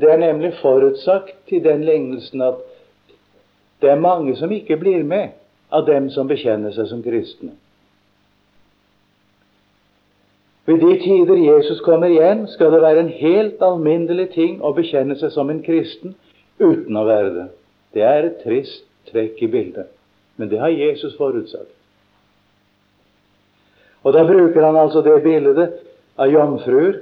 det, 0.00 0.10
er 0.12 0.20
nemlig 0.20 0.54
forutsagt 0.60 1.52
i 1.52 1.60
den 1.64 1.84
lignelsen 1.84 2.42
at 2.42 2.60
det 3.80 3.90
er 3.90 4.00
mange 4.00 4.36
som 4.36 4.52
ikke 4.52 4.76
blir 4.76 5.02
med 5.04 5.36
av 5.72 5.86
dem 5.86 6.10
som 6.10 6.28
bekjenner 6.28 6.72
seg 6.76 6.88
som 6.90 7.02
kristne. 7.04 7.52
Ved 10.68 10.80
de 10.84 10.98
tider 11.00 11.36
Jesus 11.40 11.80
kommer 11.80 12.12
igjen, 12.12 12.44
skal 12.48 12.72
det 12.72 12.82
være 12.82 13.00
en 13.06 13.14
helt 13.20 13.62
alminnelig 13.64 14.28
ting 14.34 14.58
å 14.60 14.74
bekjenne 14.76 15.16
seg 15.16 15.32
som 15.32 15.48
en 15.48 15.62
kristen 15.64 16.16
uten 16.60 16.96
å 16.96 17.06
være 17.08 17.30
det. 17.36 17.46
Det 17.94 18.04
er 18.04 18.26
et 18.26 18.40
trist 18.44 18.84
trekk 19.08 19.42
i 19.42 19.50
bildet, 19.50 19.88
men 20.36 20.50
det 20.50 20.60
har 20.60 20.74
Jesus 20.74 21.16
forutsagt. 21.16 21.72
Og 24.04 24.12
Da 24.12 24.24
bruker 24.24 24.64
han 24.64 24.76
altså 24.76 25.02
det 25.02 25.22
bildet 25.22 25.80
av 26.18 26.30
jomfruer. 26.32 27.00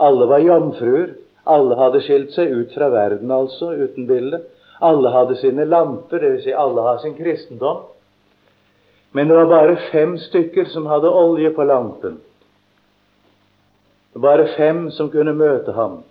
Alle 0.00 0.26
var 0.26 0.38
jomfruer. 0.38 1.14
Alle 1.46 1.76
hadde 1.76 2.00
skilt 2.00 2.32
seg 2.32 2.52
ut 2.56 2.72
fra 2.72 2.88
verden, 2.88 3.30
altså, 3.30 3.74
uten 3.74 4.06
bilde. 4.08 4.40
Alle 4.80 5.10
hadde 5.12 5.36
sine 5.36 5.66
lamper, 5.68 6.22
dvs. 6.22 6.44
Si 6.46 6.54
alle 6.56 6.80
har 6.80 7.02
sin 7.02 7.16
kristendom. 7.18 7.82
Men 9.12 9.28
det 9.28 9.36
var 9.36 9.46
bare 9.46 9.76
fem 9.92 10.16
stykker 10.18 10.64
som 10.72 10.86
hadde 10.90 11.12
olje 11.12 11.50
på 11.54 11.64
lampen. 11.68 12.16
Det 14.14 14.22
var 14.22 14.38
Bare 14.38 14.48
fem 14.56 14.90
som 14.90 15.10
kunne 15.10 15.32
møte 15.34 15.72
ham. 15.72 16.02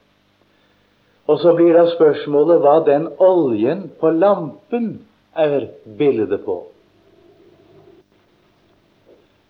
Og 1.28 1.40
så 1.40 1.54
blir 1.56 1.72
da 1.76 1.86
spørsmålet 1.88 2.60
hva 2.64 2.80
den 2.84 3.08
oljen 3.24 3.88
på 4.00 4.12
lampen 4.12 4.90
er 5.40 5.70
bildet 5.98 6.44
på. 6.44 6.58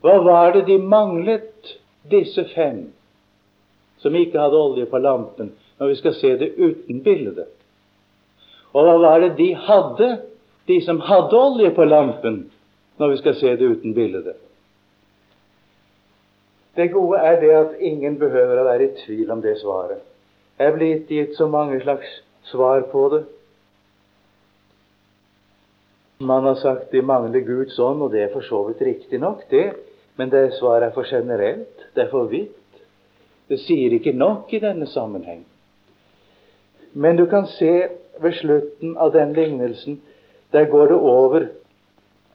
Hva 0.03 0.19
var 0.21 0.53
det 0.53 0.65
de 0.67 0.77
manglet, 0.77 1.77
disse 2.11 2.43
fem, 2.51 2.85
som 4.03 4.15
ikke 4.19 4.39
hadde 4.39 4.59
olje 4.59 4.85
på 4.91 4.99
lampen, 4.99 5.53
når 5.79 5.93
vi 5.93 5.99
skal 6.01 6.15
se 6.19 6.33
det 6.37 6.51
uten 6.59 7.01
bildet? 7.03 7.49
Og 8.73 8.85
hva 8.85 8.95
var 8.99 9.23
det 9.23 9.33
de 9.39 9.53
hadde, 9.55 10.09
de 10.67 10.79
som 10.83 11.01
hadde 11.07 11.39
olje 11.39 11.71
på 11.73 11.87
lampen, 11.87 12.43
når 12.99 13.15
vi 13.15 13.21
skal 13.23 13.39
se 13.39 13.55
det 13.57 13.69
uten 13.77 13.95
bildet? 13.95 14.35
Det 16.75 16.91
gode 16.91 17.17
er 17.17 17.39
det 17.41 17.53
at 17.55 17.77
ingen 17.79 18.19
behøver 18.19 18.59
å 18.59 18.67
være 18.67 18.89
i 18.89 18.95
tvil 19.05 19.31
om 19.31 19.41
det 19.41 19.59
svaret. 19.61 20.01
Er 20.59 20.75
blitt 20.75 21.09
gitt 21.09 21.37
så 21.37 21.47
mange 21.47 21.79
slags 21.81 22.09
svar 22.51 22.81
på 22.91 23.07
det. 23.09 23.23
Man 26.23 26.45
har 26.45 26.55
sagt 26.55 26.91
de 26.91 27.01
mangler 27.01 27.39
Guds 27.39 27.79
ånd, 27.79 28.01
og 28.01 28.11
det 28.11 28.21
er 28.23 28.33
for 28.33 28.45
så 28.45 28.61
vidt 28.67 28.81
riktig 28.85 29.19
nok, 29.19 29.47
det. 29.49 29.73
Men 30.15 30.29
det 30.29 30.53
svaret 30.59 30.87
er 30.87 30.93
for 30.95 31.09
generelt. 31.09 31.87
Det 31.95 32.05
er 32.05 32.11
for 32.11 32.29
vidt. 32.29 32.53
Det 33.49 33.59
sier 33.59 33.97
ikke 33.97 34.13
nok 34.15 34.53
i 34.53 34.61
denne 34.63 34.87
sammenheng. 34.87 35.43
Men 36.93 37.17
du 37.17 37.25
kan 37.25 37.47
se 37.57 37.89
ved 38.21 38.37
slutten 38.37 38.97
av 38.97 39.11
den 39.13 39.33
lignelsen, 39.33 40.01
der 40.53 40.69
går 40.69 40.87
det 40.87 40.97
over 40.97 41.47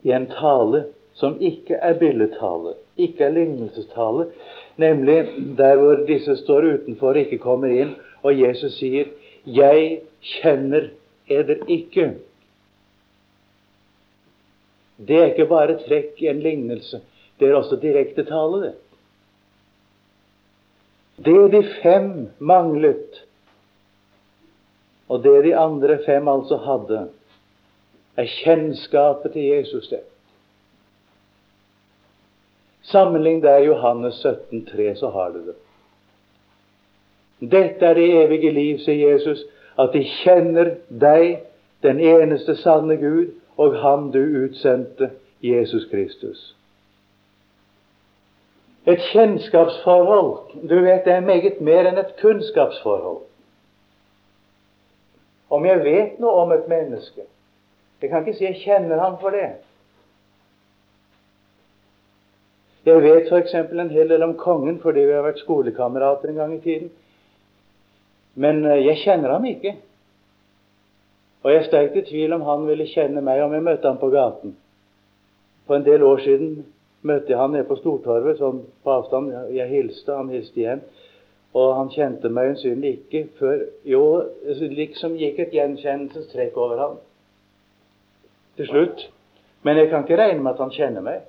i 0.02 0.11
en 0.12 0.26
tale 0.26 0.85
som 1.14 1.38
ikke 1.40 1.78
er 1.83 1.98
billedtale, 1.98 2.74
ikke 2.98 3.24
er 3.24 3.35
lignelsestale, 3.35 4.28
nemlig 4.76 5.16
der 5.59 5.78
hvor 5.78 6.02
disse 6.07 6.37
står 6.42 6.66
utenfor 6.74 7.14
og 7.14 7.22
ikke 7.22 7.38
kommer 7.42 7.72
inn, 7.74 7.94
og 8.22 8.40
Jesus 8.40 8.78
sier 8.78 9.07
'Jeg 9.46 10.00
kjenner 10.20 10.90
eder 11.28 11.61
ikke'. 11.68 12.14
Det 14.98 15.16
er 15.16 15.31
ikke 15.31 15.46
bare 15.46 15.78
trekk 15.78 16.22
i 16.22 16.26
en 16.26 16.40
lignelse. 16.40 17.00
Det 17.38 17.48
er 17.48 17.54
også 17.54 17.76
direkte 17.76 18.24
tale, 18.24 18.62
det. 18.66 18.74
Det 21.24 21.52
de 21.52 21.62
fem 21.83 22.28
manglet, 22.38 23.24
og 25.09 25.22
det 25.22 25.44
de 25.44 25.57
andre 25.57 25.98
fem 26.07 26.28
altså 26.28 26.57
hadde, 26.57 27.09
er 28.16 28.26
kjennskapet 28.26 29.33
til 29.33 29.42
Jesus. 29.42 29.88
det. 29.88 30.00
Sammenlign 32.83 33.42
der 33.42 33.59
Johannes 33.59 34.14
17, 34.14 34.66
3, 34.66 34.96
så 34.96 35.11
har 35.11 35.28
du 35.31 35.46
det. 35.46 35.54
Dette 37.40 37.87
er 37.87 37.94
det 37.94 38.09
evige 38.24 38.51
liv, 38.53 38.79
sier 38.83 39.12
Jesus, 39.12 39.44
at 39.79 39.92
de 39.94 40.03
kjenner 40.22 40.74
deg, 40.88 41.44
den 41.83 42.01
eneste 42.03 42.57
sanne 42.59 42.96
Gud, 42.98 43.35
og 43.59 43.77
Han 43.83 44.11
du 44.11 44.22
utsendte, 44.44 45.11
Jesus 45.42 45.87
Kristus. 45.90 46.55
Et 48.87 48.98
kjennskapsforhold 49.12 50.68
Du 50.68 50.74
vet, 50.81 51.05
det 51.05 51.12
er 51.12 51.20
meget 51.20 51.61
mer 51.61 51.87
enn 51.87 51.98
et 52.01 52.14
kunnskapsforhold. 52.20 53.20
Om 55.51 55.66
jeg 55.66 55.85
vet 55.85 56.20
noe 56.20 56.44
om 56.44 56.53
et 56.53 56.68
menneske 56.68 57.24
Jeg 58.03 58.11
kan 58.11 58.22
ikke 58.22 58.38
si 58.38 58.44
jeg 58.44 58.61
kjenner 58.62 59.01
ham 59.03 59.16
for 59.20 59.35
det. 59.35 59.48
Jeg 62.87 63.03
vet 63.03 63.27
f.eks. 63.29 63.55
en 63.55 63.90
hel 63.90 64.09
del 64.09 64.22
om 64.22 64.37
kongen 64.38 64.79
fordi 64.81 65.03
vi 65.07 65.12
har 65.12 65.27
vært 65.27 65.42
skolekamerater 65.42 66.31
en 66.31 66.38
gang 66.38 66.55
i 66.55 66.61
tiden. 66.61 66.90
Men 68.38 68.64
eh, 68.66 68.85
jeg 68.87 69.03
kjenner 69.03 69.35
ham 69.35 69.46
ikke. 69.48 69.74
Og 71.42 71.53
jeg 71.53 71.61
er 71.61 71.68
sterkt 71.68 71.98
i 71.98 72.07
tvil 72.07 72.35
om 72.37 72.46
han 72.46 72.66
ville 72.68 72.87
kjenne 72.90 73.22
meg 73.24 73.42
om 73.42 73.55
jeg 73.55 73.66
møtte 73.66 73.90
ham 73.90 73.98
på 74.01 74.11
gaten. 74.14 74.55
For 75.66 75.79
en 75.79 75.87
del 75.87 76.03
år 76.07 76.22
siden 76.24 76.62
møtte 77.07 77.33
jeg 77.33 77.40
han 77.40 77.53
nede 77.55 77.68
på 77.68 77.79
Stortorvet, 77.79 78.40
sånn 78.40 78.64
på 78.85 78.94
avstand. 78.94 79.35
Jeg 79.55 79.70
hilste, 79.70 80.14
han 80.14 80.31
hilste 80.33 80.62
igjen. 80.62 80.83
Og 81.57 81.74
han 81.79 81.90
kjente 81.92 82.31
meg 82.31 82.51
øyensynlig 82.51 82.90
ikke 82.98 83.22
før 83.38 83.62
Jo, 83.88 84.03
liksom 84.44 85.16
gikk 85.16 85.38
et 85.42 85.55
gjenkjennelsestrekk 85.57 86.57
over 86.61 86.83
ham 86.83 86.98
til 88.59 88.68
slutt. 88.68 89.07
Men 89.62 89.79
jeg 89.81 89.90
kan 89.90 90.05
ikke 90.05 90.18
regne 90.20 90.42
med 90.42 90.53
at 90.53 90.62
han 90.62 90.74
kjenner 90.74 91.05
meg. 91.05 91.22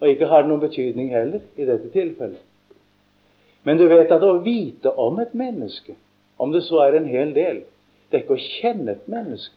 Og 0.00 0.08
ikke 0.08 0.30
har 0.30 0.42
det 0.42 0.50
noen 0.50 0.62
betydning 0.62 1.10
heller 1.12 1.44
i 1.60 1.66
dette 1.68 1.90
tilfellet. 1.92 2.40
Men 3.62 3.76
du 3.76 3.86
vet 3.88 4.12
at 4.12 4.22
å 4.24 4.38
vite 4.44 4.92
om 4.96 5.18
et 5.20 5.34
menneske, 5.36 5.96
om 6.40 6.52
det 6.52 6.62
så 6.64 6.80
er 6.86 6.96
en 6.96 7.08
hel 7.10 7.34
del, 7.36 7.64
det 8.08 8.16
er 8.16 8.24
ikke 8.24 8.38
å 8.38 8.46
kjenne 8.60 8.94
et 8.96 9.10
menneske. 9.10 9.56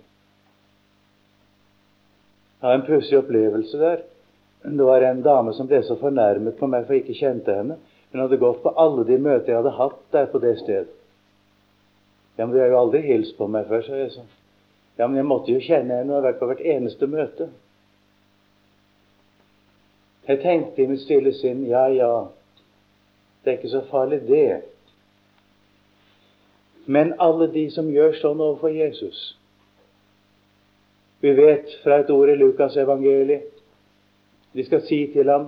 Jeg 2.60 2.68
har 2.70 2.80
en 2.80 2.86
pussig 2.88 3.18
opplevelse 3.20 3.80
der. 3.80 4.04
Det 4.63 4.86
var 4.88 5.04
en 5.04 5.24
dame 5.24 5.52
som 5.56 5.68
ble 5.68 5.82
så 5.84 5.98
fornærmet 6.00 6.56
på 6.60 6.68
meg 6.72 6.86
for 6.86 6.96
jeg 6.96 7.04
ikke 7.04 7.20
kjente 7.20 7.56
henne. 7.56 7.80
Hun 8.13 8.22
hadde 8.22 8.39
gått 8.39 8.62
på 8.63 8.72
alle 8.80 9.04
de 9.08 9.18
møter 9.20 9.52
jeg 9.52 9.60
hadde 9.60 9.74
hatt 9.80 9.98
der 10.16 10.30
på 10.32 10.39
det 10.44 10.54
stedet. 10.62 10.94
Ja, 12.38 12.46
men 12.46 12.54
du 12.56 12.62
har 12.62 12.72
jo 12.72 12.80
aldri 12.80 13.02
hilst 13.06 13.36
på 13.38 13.48
meg 13.52 13.68
før, 13.70 13.84
sa 13.86 13.98
jeg 14.00 14.13
så. 14.13 14.24
Ja, 14.98 15.08
men 15.08 15.18
jeg 15.20 15.28
måtte 15.28 15.52
jo 15.52 15.62
kjenne 15.62 16.00
henne 16.00 16.13
og 16.13 16.20
har 16.20 16.30
vært 16.30 16.39
på 16.39 16.50
hvert 16.50 16.63
eneste 16.76 17.10
møte. 17.10 17.50
Jeg 20.30 20.39
tenkte 20.46 20.82
i 20.84 20.88
mitt 20.88 21.04
stille 21.04 21.34
sinn 21.36 21.66
ja, 21.68 21.84
ja, 21.92 22.12
det 23.44 23.52
er 23.52 23.58
ikke 23.58 23.70
så 23.70 23.82
farlig, 23.90 24.22
det. 24.28 24.62
Men 26.86 27.14
alle 27.20 27.48
de 27.54 27.70
som 27.72 27.92
gjør 27.92 28.16
sånn 28.20 28.42
overfor 28.44 28.74
Jesus 28.76 29.20
Vi 31.24 31.32
vet 31.38 31.70
fra 31.84 32.02
et 32.02 32.10
ord 32.12 32.32
i 32.34 32.36
Lukas 32.36 32.76
evangeliet 32.76 33.50
de 34.54 34.66
skal 34.68 34.84
si 34.86 35.00
til 35.14 35.32
ham 35.32 35.48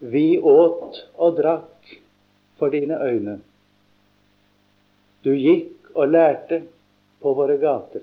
Vi 0.00 0.38
åt 0.38 1.02
og 1.14 1.36
drakk 1.38 1.92
for 2.58 2.72
dine 2.72 2.96
øyne. 2.98 3.36
Du 5.24 5.30
gikk 5.30 5.92
og 5.94 6.08
lærte 6.08 6.62
på 7.22 7.34
våre 7.38 7.54
gater. 7.58 8.02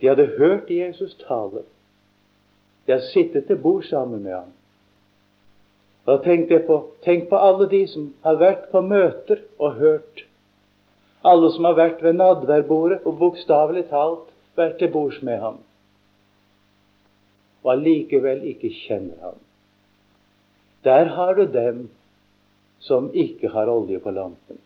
De 0.00 0.10
hadde 0.10 0.26
hørt 0.36 0.70
Jesus 0.70 1.14
tale. 1.22 1.64
De 2.86 2.92
har 2.92 3.04
sittet 3.12 3.46
til 3.46 3.56
bord 3.56 3.82
sammen 3.88 4.22
med 4.22 4.34
ham. 4.34 4.52
Da 6.08 6.16
tenkte 6.24 6.56
jeg 6.56 6.64
på, 6.64 6.78
Tenk 7.04 7.28
på 7.28 7.36
alle 7.36 7.66
de 7.68 7.82
som 7.92 8.06
har 8.24 8.38
vært 8.40 8.70
på 8.72 8.80
møter 8.80 9.42
og 9.60 9.76
hørt. 9.76 10.22
Alle 11.26 11.50
som 11.52 11.66
har 11.68 11.76
vært 11.76 12.00
ved 12.02 12.16
nadværbordet 12.16 13.02
og 13.04 13.18
bokstavelig 13.20 13.88
talt 13.90 14.30
vært 14.56 14.78
til 14.80 14.88
bords 14.94 15.18
med 15.22 15.42
ham, 15.42 15.58
og 17.62 17.72
allikevel 17.74 18.40
ikke 18.48 18.70
kjenner 18.86 19.18
ham. 19.22 19.36
Der 20.86 21.12
har 21.14 21.34
du 21.34 21.44
dem 21.52 21.88
som 22.80 23.10
ikke 23.12 23.50
har 23.52 23.68
olje 23.68 23.98
på 24.00 24.10
lampen. 24.14 24.62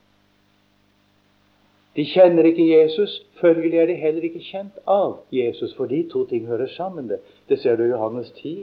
De 1.96 2.04
kjenner 2.08 2.46
ikke 2.48 2.68
Jesus, 2.68 3.18
følgelig 3.40 3.78
er 3.80 3.90
de 3.90 3.96
heller 4.00 4.28
ikke 4.28 4.44
kjent 4.46 4.78
av 4.86 5.18
Jesus, 5.32 5.74
for 5.76 5.90
de 5.90 6.04
to 6.12 6.24
ting 6.30 6.46
hører 6.46 6.70
sammen. 6.76 7.08
Det, 7.08 7.18
det 7.48 7.58
ser 7.60 7.76
du 7.76 7.84
i 7.84 7.90
Johannes 7.90 8.30
10. 8.38 8.62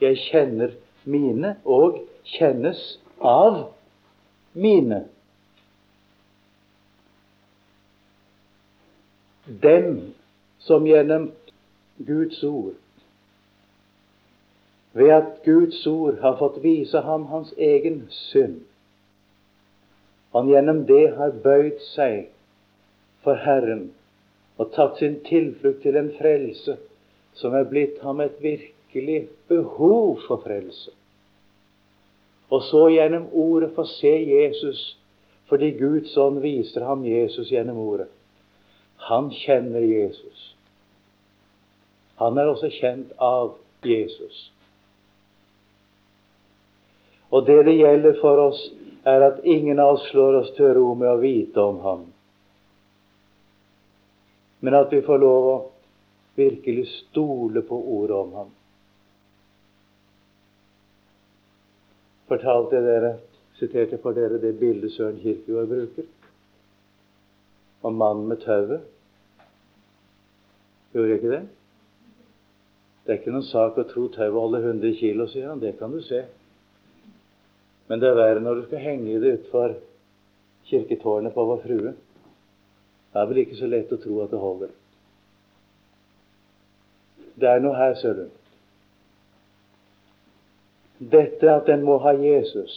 Jeg 0.00 0.18
kjenner 0.26 0.74
mine 1.06 1.56
og 1.64 2.00
kjennes 2.36 2.80
av 3.22 3.60
mine. 4.52 5.04
Dem 9.46 9.92
som 10.66 10.86
gjennom 10.86 11.30
Guds 12.06 12.42
ord 12.44 12.74
ved 14.96 15.12
at 15.12 15.42
Guds 15.44 15.86
ord 15.86 16.18
har 16.22 16.38
fått 16.40 16.62
vise 16.64 17.00
ham 17.04 17.26
hans 17.28 17.52
egen 17.60 18.06
synd. 18.10 18.62
Han 20.32 20.48
gjennom 20.48 20.86
det 20.88 21.10
har 21.18 21.34
bøyd 21.44 21.82
seg 21.92 22.30
for 23.24 23.36
Herren 23.44 23.90
og 24.56 24.72
tatt 24.72 24.96
sin 25.02 25.18
tilflukt 25.28 25.82
til 25.84 25.98
en 26.00 26.08
frelse 26.16 26.78
som 27.36 27.54
er 27.58 27.68
blitt 27.68 28.00
ham 28.00 28.22
et 28.24 28.40
virkelig 28.96 29.28
behov 29.48 30.18
for 30.28 30.36
frelse. 30.36 30.90
Og 32.50 32.62
så 32.62 32.88
gjennom 32.88 33.28
ordet 33.32 33.74
få 33.74 33.84
se 33.84 34.08
Jesus, 34.08 34.98
fordi 35.48 35.70
Guds 35.78 36.16
ånd 36.16 36.40
viser 36.40 36.84
ham 36.84 37.04
Jesus 37.04 37.50
gjennom 37.50 37.78
ordet. 37.78 38.08
Han 38.96 39.30
kjenner 39.30 39.80
Jesus. 39.80 40.54
Han 42.16 42.38
er 42.38 42.48
også 42.48 42.70
kjent 42.70 43.12
av 43.18 43.56
Jesus. 43.84 44.52
Og 47.30 47.46
det 47.46 47.64
det 47.66 47.76
gjelder 47.76 48.20
for 48.20 48.38
oss, 48.48 48.60
er 49.04 49.22
at 49.22 49.44
ingen 49.44 49.78
av 49.78 49.94
oss 49.96 50.08
slår 50.10 50.40
oss 50.40 50.52
til 50.56 50.72
ro 50.74 50.94
med 50.94 51.10
å 51.10 51.20
vite 51.20 51.60
om 51.62 51.76
ham, 51.80 52.04
men 54.60 54.74
at 54.74 54.90
vi 54.90 54.98
får 55.04 55.18
lov 55.22 55.44
å 55.46 55.56
virkelig 56.34 56.86
stole 56.88 57.62
på 57.62 57.76
ordet 57.98 58.16
om 58.16 58.32
ham. 58.34 58.48
Fortalte 62.26 62.78
jeg 62.78 62.86
dere, 62.86 63.12
siterte 63.58 63.98
for 64.02 64.16
dere 64.16 64.40
det 64.42 64.56
bildet 64.58 64.92
Søren 64.92 65.20
Kirkegård 65.22 65.68
bruker 65.70 66.08
om 67.86 67.94
mannen 67.94 68.26
med 68.28 68.40
tauet? 68.42 68.82
Gjorde 70.92 71.08
jeg 71.08 71.20
ikke 71.20 71.34
det? 71.34 71.44
Det 73.04 73.12
er 73.12 73.20
ikke 73.20 73.34
noen 73.36 73.46
sak 73.46 73.76
å 73.78 73.86
tro 73.86 74.08
tauet 74.10 74.34
holder 74.34 74.64
100 74.72 74.96
kilo, 74.98 75.28
sier 75.30 75.52
han. 75.52 75.62
Det 75.62 75.76
kan 75.78 75.92
du 75.94 76.00
se. 76.02 76.24
Men 77.86 78.02
det 78.02 78.08
er 78.10 78.18
verre 78.18 78.42
når 78.42 78.58
du 78.58 78.64
skal 78.66 78.82
henge 78.82 79.20
det 79.22 79.36
utfor 79.36 79.76
kirketårnet 80.66 81.34
på 81.34 81.44
Vår 81.46 81.62
Frue. 81.62 81.92
Det 83.12 83.22
er 83.22 83.28
vel 83.30 83.42
ikke 83.44 83.60
så 83.60 83.68
lett 83.70 83.92
å 83.94 84.00
tro 84.02 84.18
at 84.24 84.34
det 84.34 84.40
holder. 84.42 84.72
Det 87.36 87.48
er 87.52 87.62
noe 87.62 87.78
her, 87.78 87.94
ser 88.00 88.18
du. 88.18 88.26
Dette 90.98 91.50
at 91.52 91.68
en 91.68 91.84
må 91.84 91.98
ha 92.04 92.14
Jesus, 92.16 92.76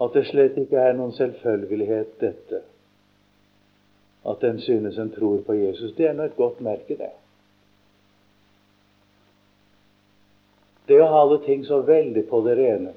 at 0.00 0.14
det 0.16 0.26
slett 0.30 0.56
ikke 0.58 0.80
er 0.80 0.96
noen 0.96 1.12
selvfølgelighet, 1.12 2.14
dette. 2.20 2.62
At 4.28 4.44
en 4.44 4.60
synes 4.60 4.98
en 4.98 5.12
tror 5.12 5.42
på 5.44 5.56
Jesus, 5.58 5.92
det 5.96 6.08
er 6.08 6.16
nå 6.16 6.28
et 6.28 6.38
godt 6.38 6.60
merke, 6.64 6.96
det. 6.96 7.12
Det 10.88 10.98
å 11.00 11.10
ha 11.12 11.20
alle 11.22 11.38
ting 11.44 11.62
så 11.68 11.82
veldig 11.86 12.24
på 12.28 12.40
det 12.48 12.56
rene 12.58 12.96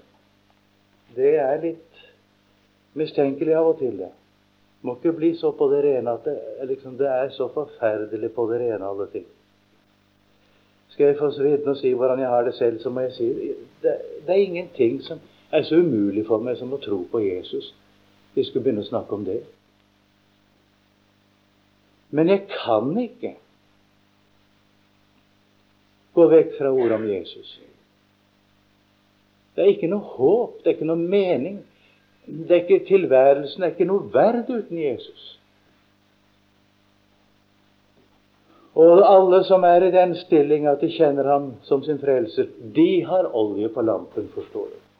det 1.15 1.35
er 1.37 1.61
litt 1.61 2.03
mistenkelig 2.97 3.55
av 3.57 3.71
og 3.73 3.79
til, 3.81 3.97
det. 4.01 4.11
Må 4.83 4.97
ikke 4.97 5.13
bli 5.15 5.31
så 5.39 5.53
på 5.55 5.69
det 5.71 5.83
rene 5.85 6.15
at 6.17 6.25
det, 6.27 6.35
liksom, 6.67 6.97
det 6.99 7.09
er 7.09 7.29
så 7.35 7.47
forferdelig 7.53 8.33
på 8.35 8.47
det 8.49 8.59
rene, 8.63 8.89
alle 8.89 9.07
ting. 9.13 9.27
Skal 10.93 11.05
jeg 11.05 11.17
få 11.17 11.31
så 11.33 11.57
og 11.65 11.77
si 11.77 11.93
hvordan 11.93 12.19
jeg 12.19 12.29
har 12.29 12.43
det 12.45 12.53
selv, 12.55 12.79
så 12.79 12.89
må 12.89 13.01
jeg 13.01 13.13
si 13.13 13.27
det, 13.81 13.95
det 14.25 14.29
er 14.29 14.33
ingenting 14.33 15.01
som 15.03 15.19
er 15.51 15.63
så 15.63 15.75
umulig 15.75 16.25
for 16.27 16.41
meg 16.41 16.57
som 16.57 16.73
å 16.73 16.81
tro 16.81 16.99
på 17.11 17.21
Jesus. 17.23 17.73
Vi 18.33 18.43
skulle 18.45 18.63
begynne 18.63 18.85
å 18.85 18.89
snakke 18.89 19.15
om 19.15 19.25
det. 19.25 19.39
Men 22.13 22.29
jeg 22.29 22.45
kan 22.51 22.93
ikke 23.01 23.35
gå 26.13 26.25
vekk 26.29 26.57
fra 26.59 26.69
ordet 26.69 26.97
om 26.99 27.05
Jesus. 27.09 27.55
Det 29.55 29.65
er 29.65 29.73
ikke 29.73 29.89
noe 29.89 30.13
håp, 30.13 30.59
det 30.61 30.71
er 30.71 30.77
ikke 30.77 30.89
noe 30.89 31.09
mening. 31.17 31.61
Det 32.25 32.53
er 32.53 32.61
ikke 32.63 32.85
Tilværelsen 32.87 33.61
det 33.61 33.67
er 33.67 33.73
ikke 33.73 33.89
noe 33.89 34.09
verd 34.13 34.49
uten 34.49 34.77
Jesus. 34.77 35.23
Og 38.73 39.03
alle 39.05 39.43
som 39.45 39.63
er 39.69 39.85
i 39.85 39.91
den 39.93 40.15
stilling 40.17 40.65
at 40.69 40.81
de 40.81 40.89
kjenner 40.89 41.27
ham 41.29 41.51
som 41.67 41.83
sin 41.85 41.99
frelser, 42.01 42.49
de 42.75 43.03
har 43.05 43.29
olje 43.37 43.69
på 43.69 43.81
lampen, 43.85 44.31
forstår 44.33 44.71
du. 44.71 44.82